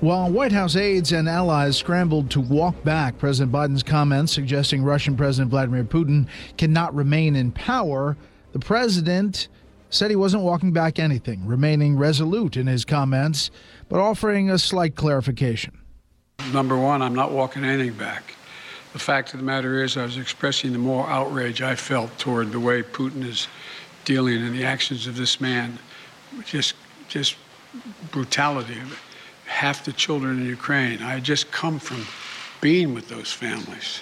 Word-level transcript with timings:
While 0.00 0.30
White 0.30 0.52
House 0.52 0.76
aides 0.76 1.12
and 1.12 1.28
allies 1.28 1.76
scrambled 1.76 2.30
to 2.30 2.40
walk 2.40 2.82
back 2.84 3.18
President 3.18 3.52
Biden's 3.52 3.82
comments 3.82 4.32
suggesting 4.32 4.82
Russian 4.82 5.14
President 5.14 5.50
Vladimir 5.50 5.84
Putin 5.84 6.26
cannot 6.56 6.94
remain 6.94 7.36
in 7.36 7.52
power, 7.52 8.16
the 8.52 8.58
president 8.58 9.48
said 9.90 10.08
he 10.08 10.16
wasn't 10.16 10.42
walking 10.42 10.72
back 10.72 10.98
anything, 10.98 11.44
remaining 11.44 11.98
resolute 11.98 12.56
in 12.56 12.66
his 12.66 12.86
comments, 12.86 13.50
but 13.90 14.00
offering 14.00 14.48
a 14.48 14.58
slight 14.58 14.94
clarification. 14.94 15.78
Number 16.50 16.78
one, 16.78 17.02
I'm 17.02 17.14
not 17.14 17.32
walking 17.32 17.62
anything 17.62 17.92
back. 17.92 18.34
The 18.94 18.98
fact 18.98 19.34
of 19.34 19.40
the 19.40 19.44
matter 19.44 19.84
is, 19.84 19.98
I 19.98 20.04
was 20.04 20.16
expressing 20.16 20.72
the 20.72 20.78
moral 20.78 21.08
outrage 21.08 21.60
I 21.60 21.74
felt 21.74 22.16
toward 22.18 22.52
the 22.52 22.60
way 22.60 22.82
Putin 22.82 23.22
is 23.22 23.48
dealing 24.06 24.38
and 24.38 24.54
the 24.54 24.64
actions 24.64 25.06
of 25.06 25.14
this 25.14 25.42
man. 25.42 25.78
Just, 26.46 26.74
just 27.08 27.36
brutality 28.10 28.78
of 28.78 28.92
it 28.94 28.98
half 29.50 29.84
the 29.84 29.92
children 29.92 30.38
in 30.40 30.46
Ukraine. 30.46 31.02
I 31.02 31.20
just 31.20 31.50
come 31.50 31.78
from 31.78 32.06
being 32.60 32.94
with 32.94 33.08
those 33.08 33.32
families. 33.32 34.00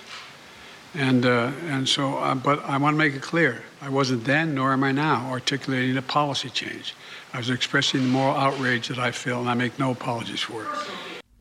And, 0.95 1.25
uh, 1.27 1.53
and 1.67 1.89
so, 1.89 2.19
uh, 2.19 2.35
but 2.35 2.65
I 2.65 2.77
want 2.77 2.95
to 2.95 2.99
make 2.99 3.15
it 3.15 3.23
clear 3.23 3.63
I 3.81 3.89
wasn't 3.89 4.25
then, 4.25 4.55
nor 4.55 4.73
am 4.73 4.85
I 4.85 4.93
now, 4.93 5.31
articulating 5.31 5.97
a 5.97 6.03
policy 6.03 6.51
change. 6.51 6.95
I 7.33 7.39
was 7.39 7.51
expressing 7.51 8.01
the 8.01 8.09
moral 8.09 8.37
outrage 8.37 8.89
that 8.89 8.99
I 8.99 9.11
feel, 9.11 9.41
and 9.41 9.49
I 9.49 9.55
make 9.55 9.79
no 9.79 9.91
apologies 9.93 10.41
for 10.41 10.63
it. 10.63 10.69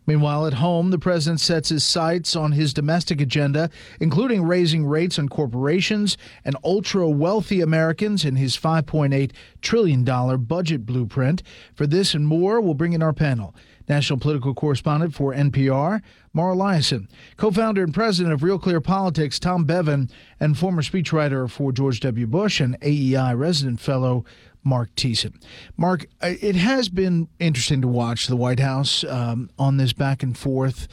Meanwhile, 0.06 0.48
at 0.48 0.54
home, 0.54 0.92
the 0.92 1.00
president 1.00 1.42
sets 1.42 1.68
his 1.68 1.84
sights 1.84 2.34
on 2.34 2.54
his 2.54 2.74
domestic 2.74 3.20
agenda, 3.20 3.70
including 4.00 4.44
raising 4.44 4.86
rates 4.86 5.20
on 5.20 5.28
corporations 5.28 6.18
and 6.46 6.56
ultra 6.64 7.10
wealthy 7.10 7.60
Americans 7.60 8.24
in 8.24 8.38
his 8.38 8.56
$5.8 8.56 9.32
trillion 9.62 10.06
budget 10.46 10.86
blueprint. 10.86 11.44
For 11.74 11.86
this 11.86 12.14
and 12.14 12.26
more, 12.26 12.62
we'll 12.62 12.74
bring 12.74 12.94
in 12.94 13.04
our 13.04 13.12
panel. 13.12 13.54
National 13.88 14.20
political 14.20 14.54
correspondent 14.54 15.14
for 15.14 15.34
NPR, 15.34 16.02
Mara 16.34 16.56
Liasson, 16.56 17.08
co 17.38 17.52
founder 17.52 17.84
and 17.84 17.94
president 17.94 18.34
of 18.34 18.44
Real 18.44 18.60
Clear 18.60 18.82
Politics, 18.82 19.40
Tom 19.40 19.64
Bevan, 19.64 20.10
and 20.40 20.58
former 20.58 20.82
speechwriter 20.82 21.50
for 21.50 21.72
George 21.72 22.00
W. 22.02 22.28
Bush 22.28 22.60
and 22.60 22.78
AEI 22.82 23.34
resident 23.34 23.80
fellow, 23.80 24.26
Mark 24.64 24.94
Thiessen. 24.96 25.42
Mark, 25.78 26.06
uh, 26.22 26.34
it 26.42 26.56
has 26.56 26.90
been 26.90 27.30
interesting 27.40 27.82
to 27.82 27.88
watch 27.88 28.28
the 28.28 28.36
White 28.36 28.60
House 28.60 29.04
um, 29.06 29.50
on 29.58 29.78
this 29.78 29.94
back 29.94 30.22
and 30.24 30.38
forth. 30.38 30.88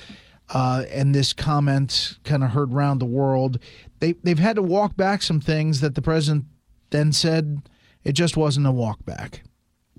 Uh, 0.50 0.84
and 0.90 1.14
this 1.14 1.32
comment 1.32 2.18
kind 2.22 2.44
of 2.44 2.50
heard 2.50 2.72
around 2.72 2.98
the 2.98 3.06
world. 3.06 3.58
They, 4.00 4.12
they've 4.12 4.38
had 4.38 4.56
to 4.56 4.62
walk 4.62 4.94
back 4.94 5.22
some 5.22 5.40
things 5.40 5.80
that 5.80 5.94
the 5.94 6.02
president 6.02 6.44
then 6.90 7.12
said 7.12 7.62
it 8.04 8.12
just 8.12 8.36
wasn't 8.36 8.66
a 8.66 8.70
walk 8.70 9.04
back. 9.06 9.42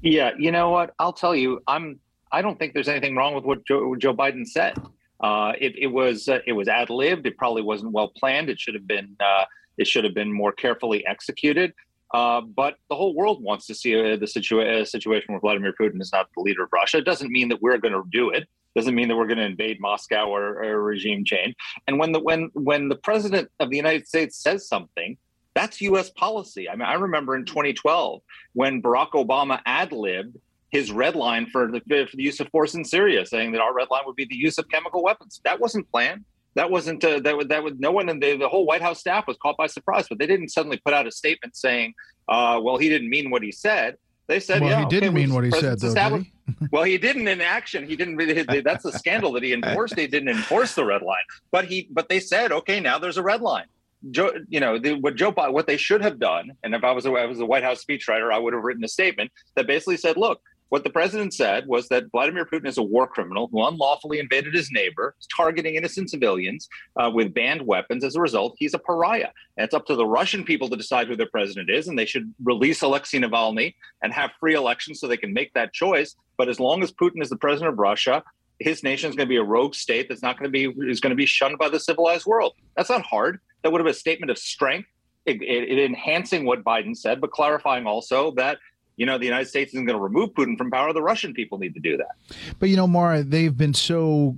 Yeah, 0.01 0.31
you 0.37 0.51
know 0.51 0.69
what? 0.69 0.93
I'll 0.99 1.13
tell 1.13 1.35
you, 1.35 1.61
I'm 1.67 1.99
I 2.31 2.41
don't 2.41 2.57
think 2.57 2.73
there's 2.73 2.87
anything 2.87 3.15
wrong 3.15 3.35
with 3.35 3.45
what 3.45 3.65
Joe, 3.65 3.95
Joe 3.95 4.13
Biden 4.13 4.45
said. 4.47 4.77
Uh, 5.21 5.53
it, 5.59 5.75
it, 5.77 5.87
was 5.87 6.27
uh, 6.27 6.39
it 6.45 6.53
was 6.53 6.67
ad 6.67 6.89
libbed. 6.89 7.25
It 7.25 7.37
probably 7.37 7.61
wasn't 7.61 7.91
well 7.91 8.09
planned. 8.09 8.49
It 8.49 8.59
should 8.59 8.73
have 8.73 8.87
been 8.87 9.15
uh, 9.19 9.45
it 9.77 9.87
should 9.87 10.03
have 10.03 10.13
been 10.13 10.31
more 10.31 10.51
carefully 10.51 11.05
executed. 11.05 11.73
Uh, 12.13 12.41
but 12.41 12.75
the 12.89 12.95
whole 12.95 13.13
world 13.15 13.41
wants 13.41 13.65
to 13.67 13.75
see 13.75 13.93
a, 13.93 14.17
the 14.17 14.25
situa- 14.25 14.87
situation 14.87 15.33
where 15.33 15.41
Vladimir 15.41 15.73
Putin 15.79 16.01
is 16.01 16.11
not 16.13 16.29
the 16.35 16.41
leader 16.41 16.63
of 16.63 16.69
Russia. 16.71 16.97
It 16.97 17.05
doesn't 17.05 17.31
mean 17.31 17.49
that 17.49 17.61
we're 17.61 17.77
going 17.77 17.93
to 17.93 18.03
do 18.09 18.29
it. 18.29 18.47
Doesn't 18.75 18.95
mean 18.95 19.07
that 19.07 19.15
we're 19.15 19.27
going 19.27 19.39
to 19.39 19.45
invade 19.45 19.79
Moscow 19.79 20.27
or, 20.27 20.63
or 20.63 20.83
regime 20.83 21.23
change. 21.25 21.55
And 21.87 21.97
when 21.97 22.11
the 22.11 22.19
when 22.19 22.51
when 22.53 22.89
the 22.89 22.95
president 22.95 23.49
of 23.59 23.69
the 23.69 23.77
United 23.77 24.07
States 24.07 24.37
says 24.37 24.67
something, 24.67 25.17
that's 25.55 25.79
U.S. 25.81 26.09
policy. 26.09 26.69
I 26.69 26.75
mean, 26.75 26.87
I 26.87 26.95
remember 26.95 27.35
in 27.35 27.45
2012 27.45 28.21
when 28.53 28.81
Barack 28.81 29.11
Obama 29.11 29.61
ad 29.65 29.93
libbed 29.93 30.37
his 30.75 30.91
red 30.91 31.15
line 31.15 31.45
for 31.47 31.71
the, 31.71 31.79
for 31.79 32.15
the 32.15 32.23
use 32.23 32.39
of 32.39 32.49
force 32.49 32.73
in 32.75 32.83
Syria, 32.83 33.25
saying 33.25 33.53
that 33.53 33.61
our 33.61 33.73
red 33.73 33.87
line 33.89 34.01
would 34.05 34.15
be 34.15 34.25
the 34.25 34.35
use 34.35 34.57
of 34.57 34.67
chemical 34.69 35.01
weapons. 35.01 35.39
That 35.45 35.59
wasn't 35.59 35.89
planned. 35.89 36.25
That 36.55 36.69
wasn't 36.69 37.03
uh, 37.03 37.19
that 37.19 37.35
would 37.35 37.49
that 37.49 37.63
would 37.63 37.79
no 37.79 37.91
one 37.91 38.07
in 38.09 38.19
the, 38.19 38.37
the 38.37 38.47
whole 38.47 38.65
White 38.65 38.81
House 38.81 38.99
staff 38.99 39.27
was 39.27 39.37
caught 39.41 39.57
by 39.57 39.67
surprise. 39.67 40.07
But 40.07 40.19
they 40.19 40.27
didn't 40.27 40.49
suddenly 40.49 40.77
put 40.77 40.93
out 40.93 41.05
a 41.05 41.11
statement 41.11 41.55
saying, 41.55 41.93
uh, 42.29 42.59
"Well, 42.63 42.77
he 42.77 42.87
didn't 42.87 43.09
mean 43.09 43.29
what 43.29 43.43
he 43.43 43.51
said." 43.51 43.97
They 44.27 44.39
said, 44.39 44.61
well, 44.61 44.69
"Yeah, 44.69 44.79
he 44.79 44.85
didn't 44.85 45.09
okay, 45.09 45.25
mean 45.25 45.33
what 45.33 45.43
he 45.43 45.51
said, 45.51 45.79
though." 45.79 46.17
He? 46.17 46.31
well, 46.71 46.83
he 46.83 46.97
didn't 46.97 47.27
in 47.27 47.41
action. 47.41 47.85
He 47.85 47.95
didn't. 47.95 48.15
Really, 48.15 48.61
that's 48.61 48.83
the 48.83 48.93
scandal 48.93 49.33
that 49.33 49.43
he 49.43 49.51
enforced. 49.53 49.95
They 49.95 50.07
didn't 50.07 50.29
enforce 50.29 50.75
the 50.75 50.85
red 50.85 51.01
line, 51.01 51.23
but 51.51 51.65
he. 51.65 51.89
But 51.91 52.07
they 52.07 52.21
said, 52.21 52.51
"Okay, 52.51 52.79
now 52.79 52.99
there's 52.99 53.17
a 53.17 53.23
red 53.23 53.41
line." 53.41 53.65
Joe, 54.11 54.31
you 54.49 54.59
know, 54.59 54.77
the, 54.77 54.93
what 54.93 55.15
Joe, 55.15 55.31
what 55.31 55.67
they 55.67 55.77
should 55.77 56.01
have 56.03 56.19
done, 56.19 56.51
and 56.63 56.73
if 56.73 56.83
I 56.83 56.91
was 56.91 57.05
a, 57.05 57.11
I 57.11 57.25
was 57.25 57.39
a 57.39 57.45
White 57.45 57.63
House 57.63 57.83
speechwriter, 57.83 58.31
I 58.31 58.37
would 58.37 58.53
have 58.53 58.63
written 58.63 58.83
a 58.83 58.87
statement 58.87 59.31
that 59.55 59.67
basically 59.67 59.97
said, 59.97 60.15
"Look, 60.15 60.41
what 60.69 60.83
the 60.83 60.89
president 60.89 61.33
said 61.33 61.67
was 61.67 61.87
that 61.89 62.09
Vladimir 62.11 62.45
Putin 62.45 62.67
is 62.67 62.77
a 62.77 62.83
war 62.83 63.07
criminal 63.07 63.47
who 63.51 63.65
unlawfully 63.65 64.19
invaded 64.19 64.53
his 64.53 64.71
neighbor, 64.71 65.15
targeting 65.35 65.75
innocent 65.75 66.09
civilians 66.09 66.67
uh, 66.97 67.09
with 67.13 67.33
banned 67.33 67.61
weapons. 67.61 68.03
As 68.03 68.15
a 68.15 68.21
result, 68.21 68.55
he's 68.57 68.73
a 68.73 68.79
pariah. 68.79 69.29
And 69.57 69.65
it's 69.65 69.75
up 69.75 69.85
to 69.85 69.95
the 69.95 70.05
Russian 70.07 70.43
people 70.43 70.69
to 70.69 70.75
decide 70.75 71.07
who 71.07 71.15
their 71.15 71.29
president 71.29 71.69
is, 71.69 71.87
and 71.87 71.97
they 71.97 72.05
should 72.05 72.33
release 72.43 72.81
Alexei 72.81 73.19
Navalny 73.19 73.75
and 74.01 74.11
have 74.11 74.31
free 74.39 74.55
elections 74.55 74.99
so 74.99 75.07
they 75.07 75.17
can 75.17 75.33
make 75.33 75.53
that 75.53 75.71
choice. 75.71 76.15
But 76.37 76.49
as 76.49 76.59
long 76.59 76.81
as 76.81 76.91
Putin 76.91 77.21
is 77.21 77.29
the 77.29 77.37
president 77.37 77.71
of 77.71 77.79
Russia, 77.79 78.23
his 78.59 78.83
nation 78.83 79.09
is 79.09 79.15
going 79.15 79.27
to 79.27 79.29
be 79.29 79.37
a 79.37 79.43
rogue 79.43 79.75
state 79.75 80.09
that's 80.09 80.21
not 80.21 80.39
going 80.39 80.51
to 80.51 80.73
be 80.73 80.89
is 80.89 80.99
going 80.99 81.11
to 81.11 81.15
be 81.15 81.25
shunned 81.25 81.57
by 81.57 81.69
the 81.69 81.79
civilized 81.79 82.25
world. 82.25 82.53
That's 82.75 82.89
not 82.89 83.03
hard. 83.03 83.39
That 83.61 83.71
would 83.71 83.79
have 83.79 83.85
been 83.85 83.91
a 83.91 83.93
statement 83.93 84.31
of 84.31 84.37
strength, 84.37 84.87
it, 85.25 85.41
it, 85.41 85.77
it 85.77 85.85
enhancing 85.85 86.45
what 86.45 86.63
Biden 86.63 86.95
said, 86.95 87.19
but 87.19 87.31
clarifying 87.31 87.85
also 87.85 88.31
that 88.31 88.59
you 88.97 89.05
know, 89.05 89.17
the 89.17 89.25
United 89.25 89.47
States 89.47 89.73
isn't 89.73 89.85
going 89.85 89.97
to 89.97 90.03
remove 90.03 90.31
Putin 90.33 90.57
from 90.57 90.71
power. 90.71 90.93
The 90.93 91.01
Russian 91.01 91.33
people 91.33 91.57
need 91.57 91.73
to 91.73 91.79
do 91.79 91.97
that. 91.97 92.35
But 92.59 92.69
you 92.69 92.77
know, 92.77 92.87
Mara, 92.87 93.23
they've 93.23 93.55
been 93.55 93.73
so 93.73 94.37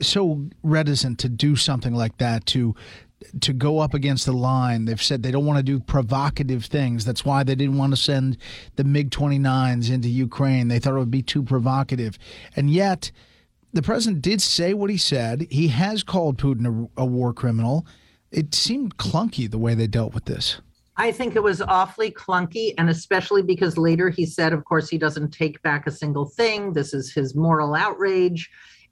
so 0.00 0.44
reticent 0.62 1.18
to 1.20 1.28
do 1.28 1.54
something 1.54 1.94
like 1.94 2.18
that 2.18 2.46
to 2.46 2.74
to 3.40 3.52
go 3.52 3.78
up 3.78 3.94
against 3.94 4.26
the 4.26 4.32
line. 4.32 4.84
They've 4.84 5.02
said 5.02 5.22
they 5.22 5.30
don't 5.30 5.46
want 5.46 5.58
to 5.58 5.62
do 5.62 5.78
provocative 5.78 6.64
things. 6.64 7.04
That's 7.04 7.24
why 7.24 7.44
they 7.44 7.54
didn't 7.54 7.78
want 7.78 7.92
to 7.92 7.96
send 7.96 8.36
the 8.76 8.84
MiG 8.84 9.10
29s 9.10 9.90
into 9.90 10.08
Ukraine. 10.08 10.68
They 10.68 10.78
thought 10.78 10.94
it 10.94 10.98
would 10.98 11.10
be 11.10 11.22
too 11.22 11.42
provocative. 11.42 12.18
And 12.56 12.68
yet, 12.68 13.12
the 13.72 13.82
president 13.82 14.22
did 14.22 14.42
say 14.42 14.74
what 14.74 14.90
he 14.90 14.96
said. 14.96 15.46
He 15.50 15.68
has 15.68 16.02
called 16.02 16.36
Putin 16.36 16.88
a, 16.96 17.02
a 17.02 17.06
war 17.06 17.32
criminal. 17.32 17.86
It 18.30 18.54
seemed 18.54 18.96
clunky 18.96 19.50
the 19.50 19.58
way 19.58 19.74
they 19.74 19.86
dealt 19.86 20.14
with 20.14 20.24
this. 20.24 20.60
I 21.02 21.10
think 21.10 21.34
it 21.34 21.42
was 21.42 21.60
awfully 21.60 22.12
clunky, 22.12 22.74
and 22.78 22.88
especially 22.88 23.42
because 23.42 23.76
later 23.76 24.08
he 24.08 24.24
said, 24.24 24.52
of 24.52 24.64
course, 24.64 24.88
he 24.88 24.98
doesn't 24.98 25.32
take 25.32 25.60
back 25.62 25.88
a 25.88 25.90
single 25.90 26.26
thing. 26.26 26.72
This 26.72 26.94
is 26.94 27.12
his 27.12 27.34
moral 27.34 27.74
outrage. 27.74 28.48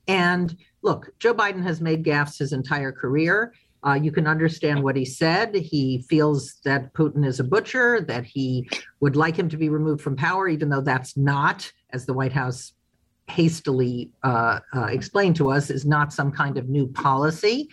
And 0.09 0.57
look, 0.83 1.13
Joe 1.21 1.33
Biden 1.33 1.63
has 1.63 1.81
made 1.81 2.03
gaffes 2.03 2.37
his 2.37 2.53
entire 2.53 2.91
career. 2.91 3.55
Uh, 3.87 3.93
you 3.93 4.11
can 4.11 4.27
understand 4.27 4.83
what 4.83 4.97
he 4.97 5.05
said. 5.05 5.55
He 5.55 6.05
feels 6.09 6.57
that 6.65 6.93
Putin 6.95 7.25
is 7.25 7.39
a 7.39 7.45
butcher, 7.45 8.01
that 8.01 8.25
he 8.25 8.69
would 8.99 9.15
like 9.15 9.37
him 9.37 9.49
to 9.49 9.57
be 9.57 9.69
removed 9.69 10.03
from 10.03 10.17
power, 10.17 10.49
even 10.49 10.69
though 10.69 10.81
that's 10.81 11.17
not, 11.17 11.71
as 11.91 12.07
the 12.07 12.13
White 12.13 12.33
House 12.33 12.73
hastily 13.29 14.11
uh, 14.25 14.59
uh, 14.75 14.87
explained 14.87 15.37
to 15.37 15.53
us, 15.53 15.71
is 15.71 15.87
not 15.87 16.13
some 16.13 16.33
kind 16.33 16.59
of 16.59 16.69
new 16.69 16.89
policy. 16.89 17.69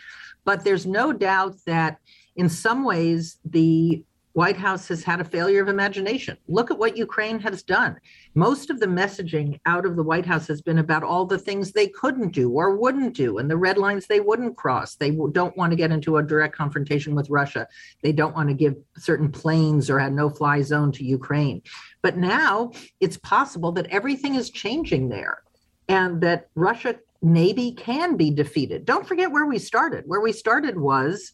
But 0.45 0.63
there's 0.63 0.85
no 0.85 1.11
doubt 1.11 1.55
that 1.65 1.97
in 2.35 2.49
some 2.49 2.83
ways 2.83 3.39
the 3.43 4.05
White 4.37 4.55
House 4.55 4.87
has 4.89 5.03
had 5.03 5.19
a 5.19 5.23
failure 5.23 5.63
of 5.63 5.67
imagination. 5.67 6.37
Look 6.47 6.69
at 6.69 6.77
what 6.77 6.95
Ukraine 6.95 7.39
has 7.39 7.63
done. 7.63 7.97
Most 8.35 8.69
of 8.69 8.79
the 8.79 8.85
messaging 8.85 9.59
out 9.65 9.83
of 9.83 9.95
the 9.95 10.03
White 10.03 10.27
House 10.27 10.45
has 10.45 10.61
been 10.61 10.77
about 10.77 11.01
all 11.01 11.25
the 11.25 11.39
things 11.39 11.71
they 11.71 11.87
couldn't 11.87 12.33
do 12.33 12.51
or 12.51 12.77
wouldn't 12.77 13.15
do 13.15 13.39
and 13.39 13.49
the 13.49 13.57
red 13.57 13.79
lines 13.79 14.05
they 14.05 14.19
wouldn't 14.19 14.55
cross. 14.55 14.93
They 14.93 15.09
don't 15.31 15.57
want 15.57 15.71
to 15.71 15.75
get 15.75 15.91
into 15.91 16.17
a 16.17 16.23
direct 16.23 16.55
confrontation 16.55 17.15
with 17.15 17.31
Russia. 17.31 17.67
They 18.03 18.11
don't 18.11 18.35
want 18.35 18.49
to 18.49 18.53
give 18.53 18.75
certain 18.95 19.31
planes 19.31 19.89
or 19.89 19.97
a 19.97 20.07
no 20.07 20.29
fly 20.29 20.61
zone 20.61 20.91
to 20.91 21.03
Ukraine. 21.03 21.63
But 22.03 22.17
now 22.17 22.73
it's 22.99 23.17
possible 23.17 23.71
that 23.71 23.87
everything 23.87 24.35
is 24.35 24.51
changing 24.51 25.09
there 25.09 25.41
and 25.89 26.21
that 26.21 26.49
Russia 26.53 26.99
maybe 27.23 27.71
can 27.71 28.15
be 28.15 28.29
defeated. 28.29 28.85
Don't 28.85 29.07
forget 29.07 29.31
where 29.31 29.47
we 29.47 29.57
started. 29.57 30.03
Where 30.05 30.21
we 30.21 30.31
started 30.31 30.77
was 30.77 31.33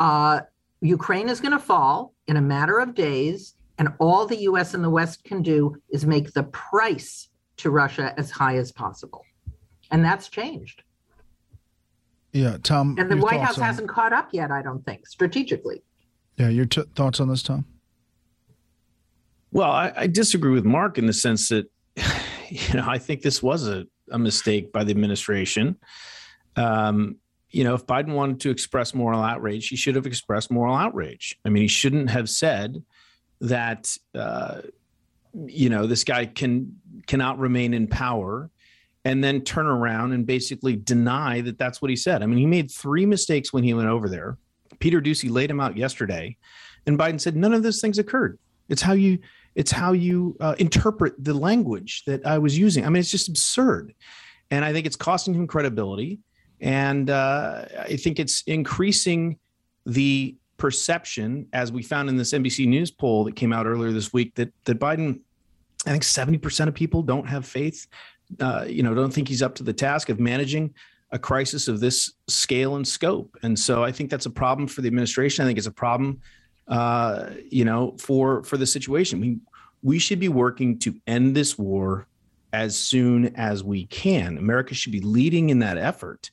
uh, 0.00 0.40
Ukraine 0.80 1.28
is 1.28 1.40
going 1.40 1.52
to 1.52 1.58
fall 1.58 2.14
in 2.26 2.36
a 2.36 2.40
matter 2.40 2.78
of 2.78 2.94
days, 2.94 3.54
and 3.78 3.88
all 3.98 4.26
the 4.26 4.42
US 4.42 4.74
and 4.74 4.82
the 4.84 4.90
West 4.90 5.24
can 5.24 5.42
do 5.42 5.76
is 5.90 6.06
make 6.06 6.32
the 6.32 6.44
price 6.44 7.28
to 7.58 7.70
Russia 7.70 8.14
as 8.18 8.30
high 8.30 8.56
as 8.56 8.72
possible. 8.72 9.24
And 9.90 10.04
that's 10.04 10.28
changed. 10.28 10.82
Yeah, 12.32 12.58
Tom. 12.62 12.96
And 12.98 13.10
the 13.10 13.16
White 13.16 13.40
House 13.40 13.58
on... 13.58 13.64
hasn't 13.64 13.88
caught 13.88 14.12
up 14.12 14.28
yet, 14.32 14.50
I 14.50 14.60
don't 14.60 14.84
think, 14.84 15.06
strategically. 15.06 15.82
Yeah, 16.36 16.50
your 16.50 16.66
t- 16.66 16.84
thoughts 16.94 17.18
on 17.18 17.28
this, 17.28 17.42
Tom? 17.42 17.64
Well, 19.52 19.70
I, 19.70 19.92
I, 19.96 20.06
disagree 20.06 20.52
with 20.52 20.66
Mark 20.66 20.98
in 20.98 21.06
the 21.06 21.14
sense 21.14 21.48
that, 21.48 21.70
you 22.50 22.74
know, 22.74 22.86
I 22.86 22.98
think 22.98 23.22
this 23.22 23.42
was 23.42 23.66
a, 23.66 23.86
a 24.10 24.18
mistake 24.18 24.70
by 24.70 24.84
the 24.84 24.90
administration. 24.90 25.76
Um, 26.56 27.16
you 27.56 27.64
know, 27.64 27.72
if 27.72 27.86
Biden 27.86 28.12
wanted 28.12 28.40
to 28.40 28.50
express 28.50 28.92
moral 28.92 29.22
outrage, 29.22 29.68
he 29.68 29.76
should 29.76 29.94
have 29.94 30.04
expressed 30.04 30.50
moral 30.50 30.74
outrage. 30.74 31.38
I 31.42 31.48
mean, 31.48 31.62
he 31.62 31.68
shouldn't 31.68 32.10
have 32.10 32.28
said 32.28 32.82
that, 33.40 33.96
uh, 34.14 34.60
you 35.46 35.70
know, 35.70 35.86
this 35.86 36.04
guy 36.04 36.26
can 36.26 36.76
cannot 37.06 37.38
remain 37.38 37.72
in 37.72 37.86
power 37.86 38.50
and 39.06 39.24
then 39.24 39.40
turn 39.40 39.64
around 39.64 40.12
and 40.12 40.26
basically 40.26 40.76
deny 40.76 41.40
that 41.40 41.56
that's 41.56 41.80
what 41.80 41.88
he 41.88 41.96
said. 41.96 42.22
I 42.22 42.26
mean, 42.26 42.38
he 42.38 42.44
made 42.44 42.70
three 42.70 43.06
mistakes 43.06 43.54
when 43.54 43.64
he 43.64 43.72
went 43.72 43.88
over 43.88 44.10
there. 44.10 44.36
Peter 44.78 45.00
Doocy 45.00 45.30
laid 45.30 45.50
him 45.50 45.58
out 45.60 45.78
yesterday, 45.78 46.36
and 46.86 46.98
Biden 46.98 47.18
said 47.18 47.36
none 47.36 47.54
of 47.54 47.62
those 47.62 47.80
things 47.80 47.98
occurred. 47.98 48.38
It's 48.68 48.82
how 48.82 48.92
you 48.92 49.18
it's 49.54 49.70
how 49.70 49.92
you 49.92 50.36
uh, 50.40 50.56
interpret 50.58 51.14
the 51.24 51.32
language 51.32 52.04
that 52.04 52.26
I 52.26 52.36
was 52.36 52.58
using. 52.58 52.84
I 52.84 52.90
mean, 52.90 53.00
it's 53.00 53.10
just 53.10 53.30
absurd, 53.30 53.94
and 54.50 54.62
I 54.62 54.74
think 54.74 54.84
it's 54.84 54.96
costing 54.96 55.32
him 55.32 55.46
credibility. 55.46 56.20
And 56.60 57.10
uh, 57.10 57.64
I 57.80 57.96
think 57.96 58.18
it's 58.18 58.42
increasing 58.46 59.38
the 59.84 60.36
perception, 60.56 61.46
as 61.52 61.70
we 61.70 61.82
found 61.82 62.08
in 62.08 62.16
this 62.16 62.32
NBC 62.32 62.66
News 62.66 62.90
poll 62.90 63.24
that 63.24 63.36
came 63.36 63.52
out 63.52 63.66
earlier 63.66 63.92
this 63.92 64.12
week, 64.12 64.34
that 64.36 64.52
that 64.64 64.78
Biden, 64.78 65.20
I 65.86 65.90
think 65.90 66.04
seventy 66.04 66.38
percent 66.38 66.68
of 66.68 66.74
people 66.74 67.02
don't 67.02 67.28
have 67.28 67.46
faith, 67.46 67.86
uh, 68.40 68.64
you 68.68 68.82
know, 68.82 68.94
don't 68.94 69.12
think 69.12 69.28
he's 69.28 69.42
up 69.42 69.54
to 69.56 69.62
the 69.62 69.72
task 69.72 70.08
of 70.08 70.18
managing 70.18 70.74
a 71.12 71.18
crisis 71.18 71.68
of 71.68 71.80
this 71.80 72.12
scale 72.26 72.76
and 72.76 72.86
scope. 72.86 73.36
And 73.42 73.58
so 73.58 73.84
I 73.84 73.92
think 73.92 74.10
that's 74.10 74.26
a 74.26 74.30
problem 74.30 74.66
for 74.66 74.80
the 74.80 74.88
administration. 74.88 75.44
I 75.44 75.46
think 75.46 75.58
it's 75.58 75.68
a 75.68 75.72
problem, 75.72 76.20
uh, 76.68 77.30
you 77.48 77.64
know, 77.64 77.96
for 77.98 78.42
for 78.44 78.56
the 78.56 78.66
situation. 78.66 79.20
We 79.20 79.38
we 79.82 79.98
should 79.98 80.18
be 80.18 80.28
working 80.28 80.78
to 80.80 80.94
end 81.06 81.36
this 81.36 81.58
war 81.58 82.08
as 82.52 82.76
soon 82.76 83.34
as 83.36 83.62
we 83.62 83.86
can. 83.86 84.38
America 84.38 84.74
should 84.74 84.92
be 84.92 85.00
leading 85.00 85.50
in 85.50 85.58
that 85.60 85.78
effort. 85.78 86.30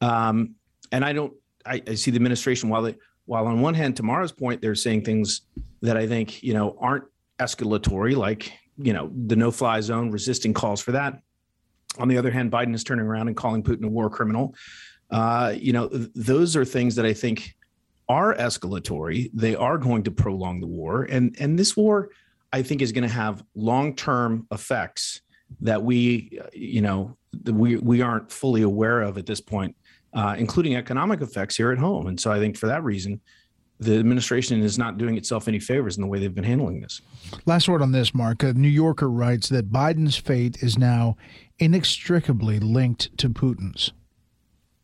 Um, 0.00 0.54
and 0.92 1.04
I 1.04 1.12
don't, 1.12 1.32
I, 1.66 1.82
I, 1.86 1.94
see 1.94 2.10
the 2.10 2.16
administration 2.16 2.68
while 2.68 2.82
they, 2.82 2.94
while 3.26 3.46
on 3.46 3.60
one 3.60 3.74
hand, 3.74 3.96
tomorrow's 3.96 4.32
point, 4.32 4.62
they're 4.62 4.74
saying 4.74 5.04
things 5.04 5.42
that 5.82 5.96
I 5.96 6.06
think, 6.06 6.42
you 6.42 6.54
know, 6.54 6.76
aren't 6.80 7.04
escalatory, 7.38 8.16
like, 8.16 8.52
you 8.78 8.92
know, 8.92 9.10
the 9.26 9.36
no 9.36 9.50
fly 9.50 9.80
zone, 9.80 10.10
resisting 10.10 10.54
calls 10.54 10.80
for 10.80 10.92
that. 10.92 11.20
On 11.98 12.08
the 12.08 12.16
other 12.16 12.30
hand, 12.30 12.50
Biden 12.50 12.74
is 12.74 12.84
turning 12.84 13.04
around 13.04 13.28
and 13.28 13.36
calling 13.36 13.62
Putin 13.62 13.84
a 13.84 13.88
war 13.88 14.08
criminal. 14.08 14.54
Uh, 15.10 15.54
you 15.56 15.72
know, 15.72 15.88
th- 15.88 16.08
those 16.14 16.56
are 16.56 16.64
things 16.64 16.94
that 16.94 17.04
I 17.04 17.12
think 17.12 17.54
are 18.08 18.34
escalatory. 18.34 19.30
They 19.34 19.54
are 19.54 19.78
going 19.78 20.04
to 20.04 20.10
prolong 20.10 20.60
the 20.60 20.66
war. 20.66 21.02
And, 21.02 21.36
and 21.40 21.58
this 21.58 21.76
war, 21.76 22.10
I 22.52 22.62
think, 22.62 22.82
is 22.82 22.92
going 22.92 23.06
to 23.06 23.14
have 23.14 23.42
long 23.54 23.94
term 23.94 24.46
effects 24.52 25.20
that 25.60 25.82
we, 25.82 26.40
you 26.52 26.80
know, 26.82 27.16
we, 27.44 27.76
we 27.76 28.00
aren't 28.00 28.30
fully 28.30 28.62
aware 28.62 29.02
of 29.02 29.18
at 29.18 29.26
this 29.26 29.40
point 29.40 29.76
uh, 30.14 30.34
including 30.38 30.76
economic 30.76 31.20
effects 31.20 31.56
here 31.56 31.72
at 31.72 31.78
home. 31.78 32.06
And 32.06 32.18
so 32.20 32.30
I 32.30 32.38
think 32.38 32.56
for 32.56 32.66
that 32.66 32.82
reason, 32.84 33.20
the 33.80 33.96
administration 33.98 34.60
is 34.62 34.78
not 34.78 34.98
doing 34.98 35.16
itself 35.16 35.46
any 35.46 35.60
favors 35.60 35.96
in 35.96 36.02
the 36.02 36.08
way 36.08 36.18
they've 36.18 36.34
been 36.34 36.44
handling 36.44 36.80
this. 36.80 37.00
Last 37.46 37.68
word 37.68 37.80
on 37.80 37.92
this, 37.92 38.12
Mark. 38.12 38.42
A 38.42 38.52
New 38.52 38.68
Yorker 38.68 39.08
writes 39.08 39.48
that 39.50 39.70
Biden's 39.70 40.16
fate 40.16 40.62
is 40.62 40.76
now 40.76 41.16
inextricably 41.58 42.58
linked 42.58 43.16
to 43.18 43.28
Putin's. 43.28 43.92